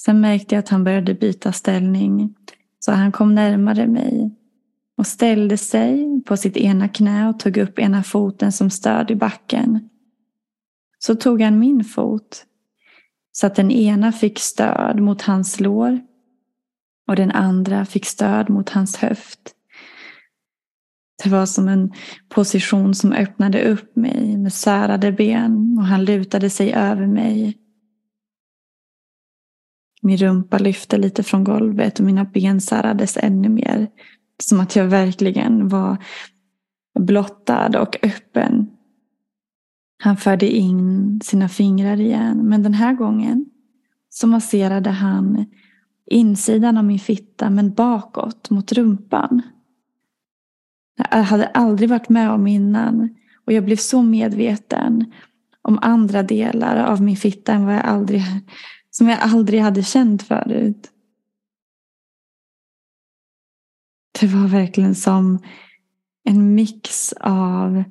Sen 0.00 0.20
märkte 0.20 0.54
jag 0.54 0.60
att 0.60 0.68
han 0.68 0.84
började 0.84 1.14
byta 1.14 1.52
ställning. 1.52 2.34
Så 2.78 2.92
han 2.92 3.12
kom 3.12 3.34
närmare 3.34 3.86
mig 3.86 4.30
och 4.96 5.06
ställde 5.06 5.56
sig 5.56 6.22
på 6.26 6.36
sitt 6.36 6.56
ena 6.56 6.88
knä 6.88 7.28
och 7.28 7.38
tog 7.38 7.56
upp 7.56 7.78
ena 7.78 8.02
foten 8.02 8.52
som 8.52 8.70
stöd 8.70 9.10
i 9.10 9.14
backen. 9.14 9.88
Så 10.98 11.14
tog 11.14 11.42
han 11.42 11.58
min 11.58 11.84
fot 11.84 12.44
så 13.32 13.46
att 13.46 13.54
den 13.54 13.70
ena 13.70 14.12
fick 14.12 14.38
stöd 14.38 15.00
mot 15.00 15.22
hans 15.22 15.60
lår 15.60 16.00
och 17.08 17.16
den 17.16 17.30
andra 17.30 17.84
fick 17.84 18.06
stöd 18.06 18.50
mot 18.50 18.68
hans 18.68 18.96
höft. 18.96 19.40
Det 21.22 21.28
var 21.28 21.46
som 21.46 21.68
en 21.68 21.92
position 22.28 22.94
som 22.94 23.12
öppnade 23.12 23.62
upp 23.62 23.96
mig 23.96 24.36
med 24.36 24.52
särade 24.52 25.12
ben 25.12 25.76
och 25.78 25.84
han 25.84 26.04
lutade 26.04 26.50
sig 26.50 26.72
över 26.72 27.06
mig. 27.06 27.58
Min 30.02 30.16
rumpa 30.16 30.58
lyfte 30.58 30.98
lite 30.98 31.22
från 31.22 31.44
golvet 31.44 31.98
och 31.98 32.04
mina 32.04 32.24
ben 32.24 32.60
särades 32.60 33.16
ännu 33.16 33.48
mer. 33.48 33.88
Som 34.42 34.60
att 34.60 34.76
jag 34.76 34.84
verkligen 34.84 35.68
var 35.68 35.96
blottad 36.98 37.80
och 37.80 37.96
öppen. 38.02 38.70
Han 40.02 40.16
förde 40.16 40.50
in 40.50 41.20
sina 41.24 41.48
fingrar 41.48 42.00
igen, 42.00 42.48
men 42.48 42.62
den 42.62 42.74
här 42.74 42.94
gången 42.94 43.46
så 44.10 44.26
masserade 44.26 44.90
han 44.90 45.46
insidan 46.06 46.76
av 46.76 46.84
min 46.84 46.98
fitta 46.98 47.50
men 47.50 47.74
bakåt 47.74 48.50
mot 48.50 48.72
rumpan. 48.72 49.42
Jag 51.10 51.22
hade 51.22 51.46
aldrig 51.46 51.88
varit 51.88 52.08
med 52.08 52.30
om 52.30 52.46
innan 52.46 53.16
och 53.46 53.52
jag 53.52 53.64
blev 53.64 53.76
så 53.76 54.02
medveten 54.02 55.12
om 55.62 55.78
andra 55.82 56.22
delar 56.22 56.76
av 56.76 57.02
min 57.02 57.16
fitta 57.16 57.52
än 57.52 57.66
vad 57.66 57.74
jag 57.74 57.84
aldrig, 57.84 58.22
som 58.98 59.08
jag 59.08 59.18
aldrig 59.20 59.60
hade 59.60 59.82
känt 59.82 60.22
förut. 60.22 60.90
Det 64.20 64.26
var 64.26 64.48
verkligen 64.48 64.94
som 64.94 65.38
en 66.24 66.54
mix 66.54 67.12
av 67.20 67.84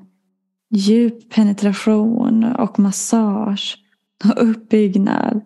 djup 0.70 1.30
penetration 1.30 2.43
och 2.43 2.80
massage 2.80 3.78
och 4.24 4.50
uppbyggnad. 4.50 5.46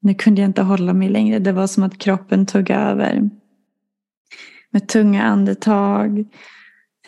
Nu 0.00 0.14
kunde 0.14 0.40
jag 0.40 0.48
inte 0.48 0.62
hålla 0.62 0.92
mig 0.92 1.08
längre. 1.08 1.38
Det 1.38 1.52
var 1.52 1.66
som 1.66 1.82
att 1.82 1.98
kroppen 1.98 2.46
tog 2.46 2.70
över. 2.70 3.30
Med 4.70 4.88
tunga 4.88 5.22
andetag 5.22 6.24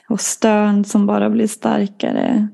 och 0.08 0.20
stön 0.20 0.84
som 0.84 1.06
bara 1.06 1.30
blev 1.30 1.46
starkare. 1.46 2.48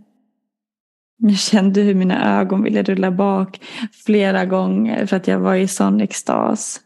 Jag 1.17 1.39
kände 1.39 1.81
hur 1.81 1.95
mina 1.95 2.41
ögon 2.41 2.63
ville 2.63 2.83
rulla 2.83 3.11
bak 3.11 3.61
flera 4.05 4.45
gånger 4.45 5.07
för 5.07 5.17
att 5.17 5.29
jag 5.29 5.41
var 5.41 5.55
i 5.55 5.69
sån 5.69 6.01
extas. 6.01 6.81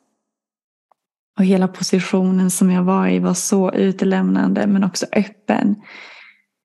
Och 1.38 1.44
hela 1.44 1.68
positionen 1.68 2.50
som 2.50 2.70
jag 2.70 2.82
var 2.82 3.08
i 3.08 3.18
var 3.18 3.34
så 3.34 3.72
utelämnande 3.72 4.66
men 4.66 4.84
också 4.84 5.06
öppen. 5.12 5.76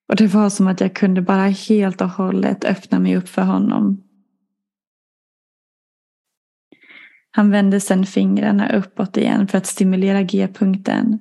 Och 0.09 0.15
det 0.15 0.27
var 0.27 0.49
som 0.49 0.67
att 0.67 0.81
jag 0.81 0.95
kunde 0.95 1.21
bara 1.21 1.47
helt 1.47 2.01
och 2.01 2.09
hållet 2.09 2.65
öppna 2.65 2.99
mig 2.99 3.17
upp 3.17 3.29
för 3.29 3.41
honom. 3.41 4.03
Han 7.31 7.51
vände 7.51 7.79
sedan 7.79 8.05
fingrarna 8.05 8.75
uppåt 8.75 9.17
igen 9.17 9.47
för 9.47 9.57
att 9.57 9.65
stimulera 9.65 10.21
G-punkten. 10.21 11.19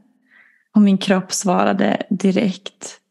Och 0.74 0.82
min 0.82 0.98
kropp 0.98 1.32
svarade 1.32 2.02
direkt. 2.10 3.01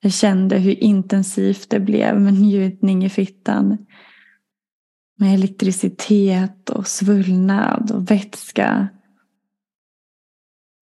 Jag 0.00 0.12
kände 0.12 0.58
hur 0.58 0.84
intensivt 0.84 1.70
det 1.70 1.80
blev 1.80 2.20
med 2.20 2.34
njutning 2.34 3.04
i 3.04 3.08
fittan. 3.08 3.86
Med 5.18 5.34
elektricitet 5.34 6.70
och 6.70 6.86
svullnad 6.86 7.90
och 7.90 8.10
vätska. 8.10 8.88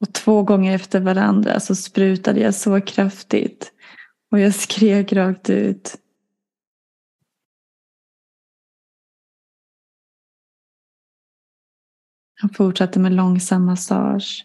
Och 0.01 0.13
två 0.13 0.43
gånger 0.43 0.75
efter 0.75 1.01
varandra 1.01 1.61
så 1.61 1.75
sprutade 1.75 2.41
jag 2.41 2.55
så 2.55 2.81
kraftigt. 2.81 3.73
Och 4.31 4.41
jag 4.41 4.55
skrek 4.55 5.13
rakt 5.13 5.51
ut. 5.51 5.97
Han 12.41 12.51
fortsatte 12.51 12.99
med 12.99 13.13
långsam 13.13 13.65
massage. 13.65 14.45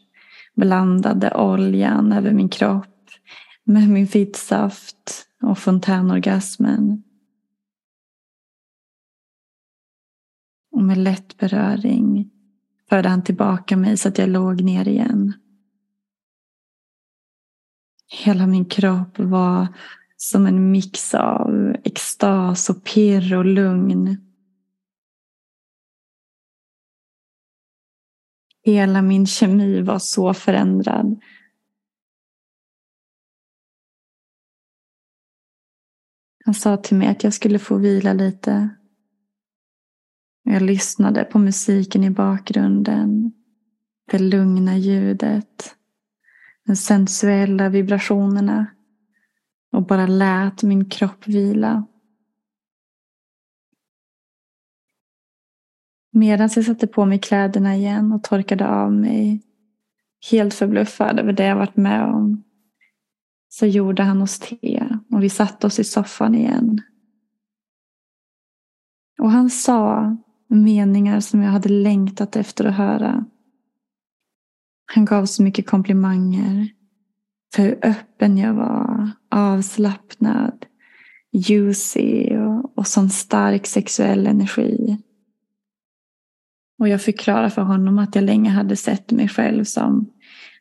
Blandade 0.55 1.33
oljan 1.35 2.11
över 2.11 2.31
min 2.31 2.49
kropp 2.49 2.98
med 3.69 3.89
min 3.89 4.07
fittsaft 4.07 5.27
och 5.41 5.57
fontänorgasmen. 5.57 7.03
Och 10.71 10.83
med 10.83 10.97
lätt 10.97 11.37
beröring 11.37 12.31
förde 12.89 13.09
han 13.09 13.23
tillbaka 13.23 13.77
mig 13.77 13.97
så 13.97 14.07
att 14.09 14.17
jag 14.17 14.29
låg 14.29 14.61
ner 14.61 14.87
igen. 14.87 15.33
Hela 18.07 18.47
min 18.47 18.65
kropp 18.65 19.19
var 19.19 19.67
som 20.17 20.45
en 20.45 20.71
mix 20.71 21.13
av 21.13 21.75
extas 21.83 22.69
och 22.69 22.83
pirr 22.83 23.35
och 23.35 23.45
lugn. 23.45 24.17
Hela 28.63 29.01
min 29.01 29.27
kemi 29.27 29.81
var 29.81 29.99
så 29.99 30.33
förändrad. 30.33 31.21
Han 36.49 36.53
sa 36.53 36.77
till 36.77 36.97
mig 36.97 37.07
att 37.07 37.23
jag 37.23 37.33
skulle 37.33 37.59
få 37.59 37.77
vila 37.77 38.13
lite. 38.13 38.69
Jag 40.43 40.61
lyssnade 40.61 41.23
på 41.23 41.39
musiken 41.39 42.03
i 42.03 42.09
bakgrunden. 42.09 43.31
Det 44.11 44.19
lugna 44.19 44.77
ljudet. 44.77 45.75
De 46.65 46.75
sensuella 46.75 47.69
vibrationerna. 47.69 48.67
Och 49.71 49.85
bara 49.85 50.07
lät 50.07 50.63
min 50.63 50.89
kropp 50.89 51.27
vila. 51.27 51.85
Medan 56.11 56.49
jag 56.55 56.65
satte 56.65 56.87
på 56.87 57.05
mig 57.05 57.19
kläderna 57.19 57.75
igen 57.75 58.11
och 58.11 58.23
torkade 58.23 58.67
av 58.67 58.93
mig. 58.93 59.43
Helt 60.31 60.53
förbluffad 60.53 61.19
över 61.19 61.33
det 61.33 61.45
jag 61.45 61.55
varit 61.55 61.77
med 61.77 62.05
om. 62.05 62.43
Så 63.49 63.65
gjorde 63.65 64.03
han 64.03 64.21
oss 64.21 64.39
te 64.39 64.98
och 65.19 65.23
vi 65.23 65.29
satte 65.29 65.67
oss 65.67 65.79
i 65.79 65.83
soffan 65.83 66.35
igen. 66.35 66.81
Och 69.21 69.31
han 69.31 69.49
sa 69.49 70.17
meningar 70.47 71.19
som 71.19 71.41
jag 71.41 71.51
hade 71.51 71.69
längtat 71.69 72.35
efter 72.35 72.65
att 72.65 72.75
höra. 72.75 73.25
Han 74.93 75.05
gav 75.05 75.25
så 75.25 75.43
mycket 75.43 75.67
komplimanger 75.67 76.69
för 77.55 77.63
hur 77.63 77.79
öppen 77.81 78.37
jag 78.37 78.53
var, 78.53 79.11
avslappnad, 79.31 80.65
juicy 81.31 82.37
och, 82.37 82.77
och 82.77 82.87
sån 82.87 83.09
stark 83.09 83.67
sexuell 83.67 84.27
energi. 84.27 84.97
Och 86.79 86.87
jag 86.87 87.01
förklarade 87.01 87.49
för 87.49 87.61
honom 87.61 87.99
att 87.99 88.15
jag 88.15 88.23
länge 88.23 88.49
hade 88.49 88.75
sett 88.75 89.11
mig 89.11 89.27
själv 89.27 89.63
som 89.63 90.09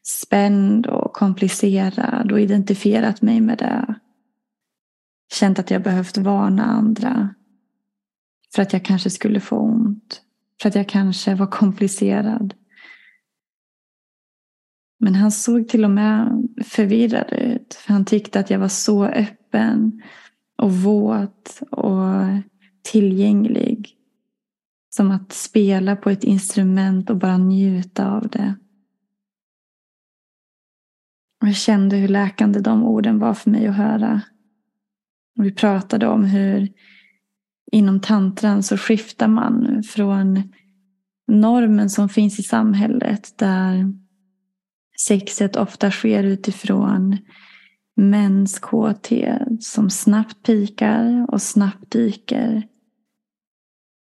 spänd 0.02 0.86
och 0.86 1.12
komplicerad 1.12 2.32
och 2.32 2.40
identifierat 2.40 3.22
mig 3.22 3.40
med 3.40 3.58
det. 3.58 3.94
Känt 5.32 5.58
att 5.58 5.70
jag 5.70 5.82
behövt 5.82 6.16
varna 6.16 6.64
andra. 6.64 7.34
För 8.54 8.62
att 8.62 8.72
jag 8.72 8.84
kanske 8.84 9.10
skulle 9.10 9.40
få 9.40 9.56
ont. 9.56 10.22
För 10.62 10.68
att 10.68 10.74
jag 10.74 10.88
kanske 10.88 11.34
var 11.34 11.46
komplicerad. 11.46 12.54
Men 15.00 15.14
han 15.14 15.32
såg 15.32 15.68
till 15.68 15.84
och 15.84 15.90
med 15.90 16.48
förvirrad 16.64 17.32
ut. 17.32 17.74
För 17.74 17.92
han 17.92 18.04
tyckte 18.04 18.40
att 18.40 18.50
jag 18.50 18.58
var 18.58 18.68
så 18.68 19.04
öppen 19.04 20.02
och 20.56 20.72
våt 20.72 21.62
och 21.70 22.24
tillgänglig. 22.82 23.94
Som 24.90 25.10
att 25.10 25.32
spela 25.32 25.96
på 25.96 26.10
ett 26.10 26.24
instrument 26.24 27.10
och 27.10 27.16
bara 27.16 27.38
njuta 27.38 28.10
av 28.10 28.28
det. 28.28 28.54
Och 31.42 31.48
jag 31.48 31.56
kände 31.56 31.96
hur 31.96 32.08
läkande 32.08 32.60
de 32.60 32.84
orden 32.84 33.18
var 33.18 33.34
för 33.34 33.50
mig 33.50 33.66
att 33.66 33.76
höra. 33.76 34.22
Och 35.38 35.44
vi 35.44 35.52
pratade 35.52 36.06
om 36.06 36.24
hur 36.24 36.68
inom 37.72 38.00
tantran 38.00 38.62
så 38.62 38.76
skiftar 38.76 39.28
man 39.28 39.82
från 39.82 40.42
normen 41.28 41.90
som 41.90 42.08
finns 42.08 42.38
i 42.38 42.42
samhället 42.42 43.34
där 43.38 43.92
sexet 45.00 45.56
ofta 45.56 45.90
sker 45.90 46.24
utifrån 46.24 47.16
mäns 47.96 48.58
kåthet 48.58 49.62
som 49.62 49.90
snabbt 49.90 50.42
pikar 50.42 51.26
och 51.28 51.42
snabbt 51.42 51.90
dyker. 51.90 52.62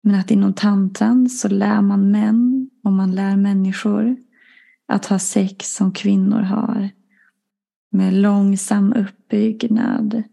Men 0.04 0.20
att 0.20 0.32
inom 0.32 0.54
tantran 0.54 1.30
så 1.30 1.48
lär 1.48 1.82
man 1.82 2.12
män 2.12 2.70
och 2.84 2.92
man 2.92 3.16
lär 3.16 3.38
människor 3.38 4.18
att 4.88 5.06
ha 5.06 5.20
sex 5.20 5.76
som 5.76 5.92
kvinnor 5.92 6.42
har. 6.42 6.90
Med 7.92 8.14
långsam 8.14 8.94
uppbyggnad, 8.94 10.24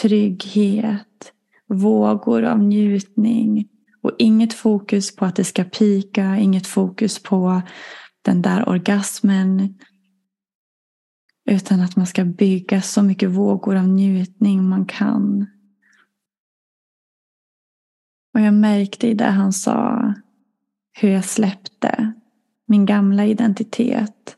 trygghet, 0.00 1.32
vågor 1.66 2.42
av 2.42 2.58
njutning 2.62 3.68
och 4.02 4.12
inget 4.18 4.54
fokus 4.54 5.16
på 5.16 5.24
att 5.24 5.36
det 5.36 5.44
ska 5.44 5.64
pika, 5.64 6.36
inget 6.36 6.66
fokus 6.66 7.22
på 7.22 7.62
den 8.22 8.42
där 8.42 8.68
orgasmen. 8.68 9.78
Utan 11.50 11.80
att 11.80 11.96
man 11.96 12.06
ska 12.06 12.24
bygga 12.24 12.82
så 12.82 13.02
mycket 13.02 13.30
vågor 13.30 13.76
av 13.76 13.88
njutning 13.88 14.68
man 14.68 14.86
kan. 14.86 15.46
Och 18.34 18.40
jag 18.40 18.54
märkte 18.54 19.08
i 19.08 19.14
det 19.14 19.24
han 19.24 19.52
sa 19.52 20.14
hur 20.92 21.08
jag 21.08 21.24
släppte 21.24 22.12
min 22.66 22.86
gamla 22.86 23.26
identitet. 23.26 24.36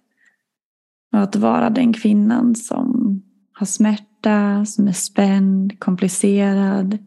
Och 1.12 1.20
att 1.20 1.36
vara 1.36 1.70
den 1.70 1.92
kvinnan 1.92 2.54
som 2.54 3.22
har 3.52 3.66
smärta, 3.66 4.07
som 4.66 4.88
är 4.88 4.92
spänd, 4.92 5.80
komplicerad. 5.80 6.98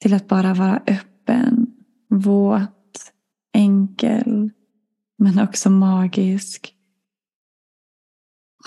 Till 0.00 0.14
att 0.14 0.28
bara 0.28 0.54
vara 0.54 0.82
öppen, 0.86 1.66
våt, 2.08 3.12
enkel, 3.52 4.50
men 5.18 5.38
också 5.38 5.70
magisk. 5.70 6.74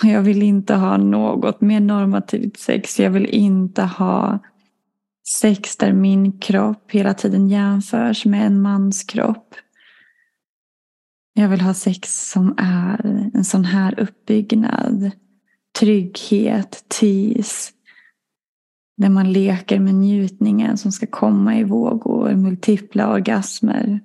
Och 0.02 0.10
jag 0.10 0.22
vill 0.22 0.44
inte 0.44 0.76
ha 0.76 0.98
något 0.98 1.62
mer 1.62 1.80
normativt 1.80 2.60
sex. 2.60 3.00
Jag 3.00 3.12
vill 3.12 3.26
inte 3.26 3.84
ha 3.84 4.40
Sex 5.28 5.78
där 5.78 5.94
min 5.94 6.40
kropp 6.40 6.92
hela 6.92 7.14
tiden 7.14 7.50
jämförs 7.50 8.26
med 8.26 8.46
en 8.46 8.62
mans 8.62 9.04
kropp. 9.04 9.56
Jag 11.34 11.50
vill 11.50 11.62
ha 11.62 11.74
sex 11.74 12.30
som 12.32 12.56
är 12.58 13.30
en 13.34 13.44
sån 13.44 13.66
här 13.66 14.00
uppbyggnad. 14.00 15.12
Trygghet, 15.80 16.86
tis. 16.88 17.72
Där 18.98 19.10
man 19.10 19.32
leker 19.34 19.80
med 19.80 19.96
njutningen 19.96 20.78
som 20.78 20.92
ska 20.92 21.08
komma 21.08 21.58
i 21.58 21.64
vågor, 21.64 22.36
multipla 22.36 23.14
orgasmer. 23.14 24.00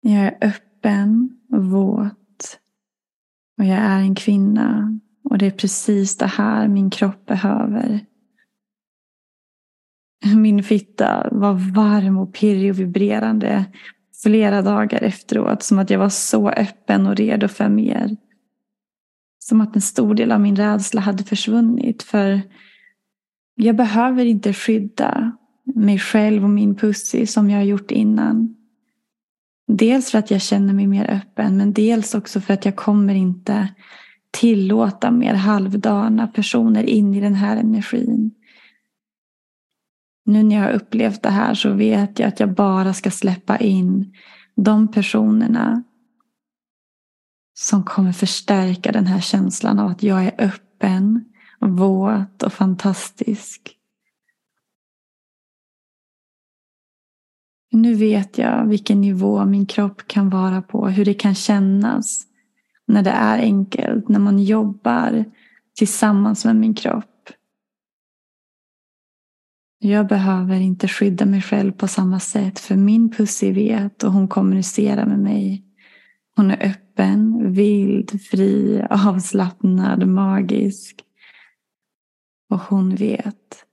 Jag 0.00 0.22
är 0.22 0.38
öppen, 0.40 1.30
våt 1.48 2.16
och 3.58 3.64
jag 3.64 3.78
är 3.78 3.98
en 3.98 4.14
kvinna. 4.14 4.98
Och 5.24 5.38
det 5.38 5.46
är 5.46 5.50
precis 5.50 6.16
det 6.16 6.26
här 6.26 6.68
min 6.68 6.90
kropp 6.90 7.26
behöver. 7.26 8.00
Min 10.36 10.62
fitta 10.62 11.28
var 11.32 11.72
varm 11.74 12.18
och 12.18 12.34
pirrig 12.34 12.70
och 12.70 12.78
vibrerande 12.78 13.64
flera 14.22 14.62
dagar 14.62 15.02
efteråt. 15.02 15.62
Som 15.62 15.78
att 15.78 15.90
jag 15.90 15.98
var 15.98 16.08
så 16.08 16.50
öppen 16.50 17.06
och 17.06 17.16
redo 17.16 17.48
för 17.48 17.68
mer. 17.68 18.16
Som 19.48 19.60
att 19.60 19.76
en 19.76 19.82
stor 19.82 20.14
del 20.14 20.32
av 20.32 20.40
min 20.40 20.56
rädsla 20.56 21.00
hade 21.00 21.24
försvunnit. 21.24 22.02
För 22.02 22.40
jag 23.54 23.76
behöver 23.76 24.24
inte 24.24 24.52
skydda 24.52 25.36
mig 25.74 25.98
själv 25.98 26.44
och 26.44 26.50
min 26.50 26.74
pussy 26.74 27.26
som 27.26 27.50
jag 27.50 27.58
har 27.58 27.64
gjort 27.64 27.90
innan. 27.90 28.56
Dels 29.68 30.10
för 30.10 30.18
att 30.18 30.30
jag 30.30 30.42
känner 30.42 30.74
mig 30.74 30.86
mer 30.86 31.10
öppen 31.10 31.56
men 31.56 31.72
dels 31.72 32.14
också 32.14 32.40
för 32.40 32.54
att 32.54 32.64
jag 32.64 32.76
kommer 32.76 33.14
inte 33.14 33.68
tillåta 34.30 35.10
mer 35.10 35.34
halvdana 35.34 36.26
personer 36.26 36.82
in 36.82 37.14
i 37.14 37.20
den 37.20 37.34
här 37.34 37.56
energin. 37.56 38.30
Nu 40.24 40.42
när 40.42 40.56
jag 40.56 40.62
har 40.62 40.72
upplevt 40.72 41.22
det 41.22 41.30
här 41.30 41.54
så 41.54 41.72
vet 41.72 42.18
jag 42.18 42.28
att 42.28 42.40
jag 42.40 42.54
bara 42.54 42.94
ska 42.94 43.10
släppa 43.10 43.58
in 43.58 44.12
de 44.56 44.88
personerna 44.88 45.82
som 47.58 47.84
kommer 47.84 48.12
förstärka 48.12 48.92
den 48.92 49.06
här 49.06 49.20
känslan 49.20 49.78
av 49.78 49.90
att 49.90 50.02
jag 50.02 50.24
är 50.24 50.34
öppen, 50.38 51.24
våt 51.60 52.42
och 52.42 52.52
fantastisk. 52.52 53.72
Nu 57.72 57.94
vet 57.94 58.38
jag 58.38 58.66
vilken 58.66 59.00
nivå 59.00 59.44
min 59.44 59.66
kropp 59.66 60.08
kan 60.08 60.30
vara 60.30 60.62
på, 60.62 60.88
hur 60.88 61.04
det 61.04 61.14
kan 61.14 61.34
kännas 61.34 62.26
när 62.86 63.02
det 63.02 63.10
är 63.10 63.38
enkelt, 63.38 64.08
när 64.08 64.18
man 64.18 64.38
jobbar 64.38 65.24
tillsammans 65.76 66.44
med 66.44 66.56
min 66.56 66.74
kropp. 66.74 67.30
Jag 69.78 70.06
behöver 70.06 70.60
inte 70.60 70.88
skydda 70.88 71.26
mig 71.26 71.42
själv 71.42 71.72
på 71.72 71.88
samma 71.88 72.20
sätt 72.20 72.58
för 72.58 72.76
min 72.76 73.10
pussy 73.10 73.52
vet 73.52 74.02
och 74.02 74.12
hon 74.12 74.28
kommunicerar 74.28 75.06
med 75.06 75.18
mig. 75.18 75.64
Hon 76.36 76.50
är 76.50 76.85
öppen, 76.96 77.52
vild, 77.52 78.22
fri, 78.22 78.82
avslappnad, 78.90 80.08
magisk. 80.08 81.02
Och 82.50 82.60
hon 82.60 82.94
vet. 82.94 83.64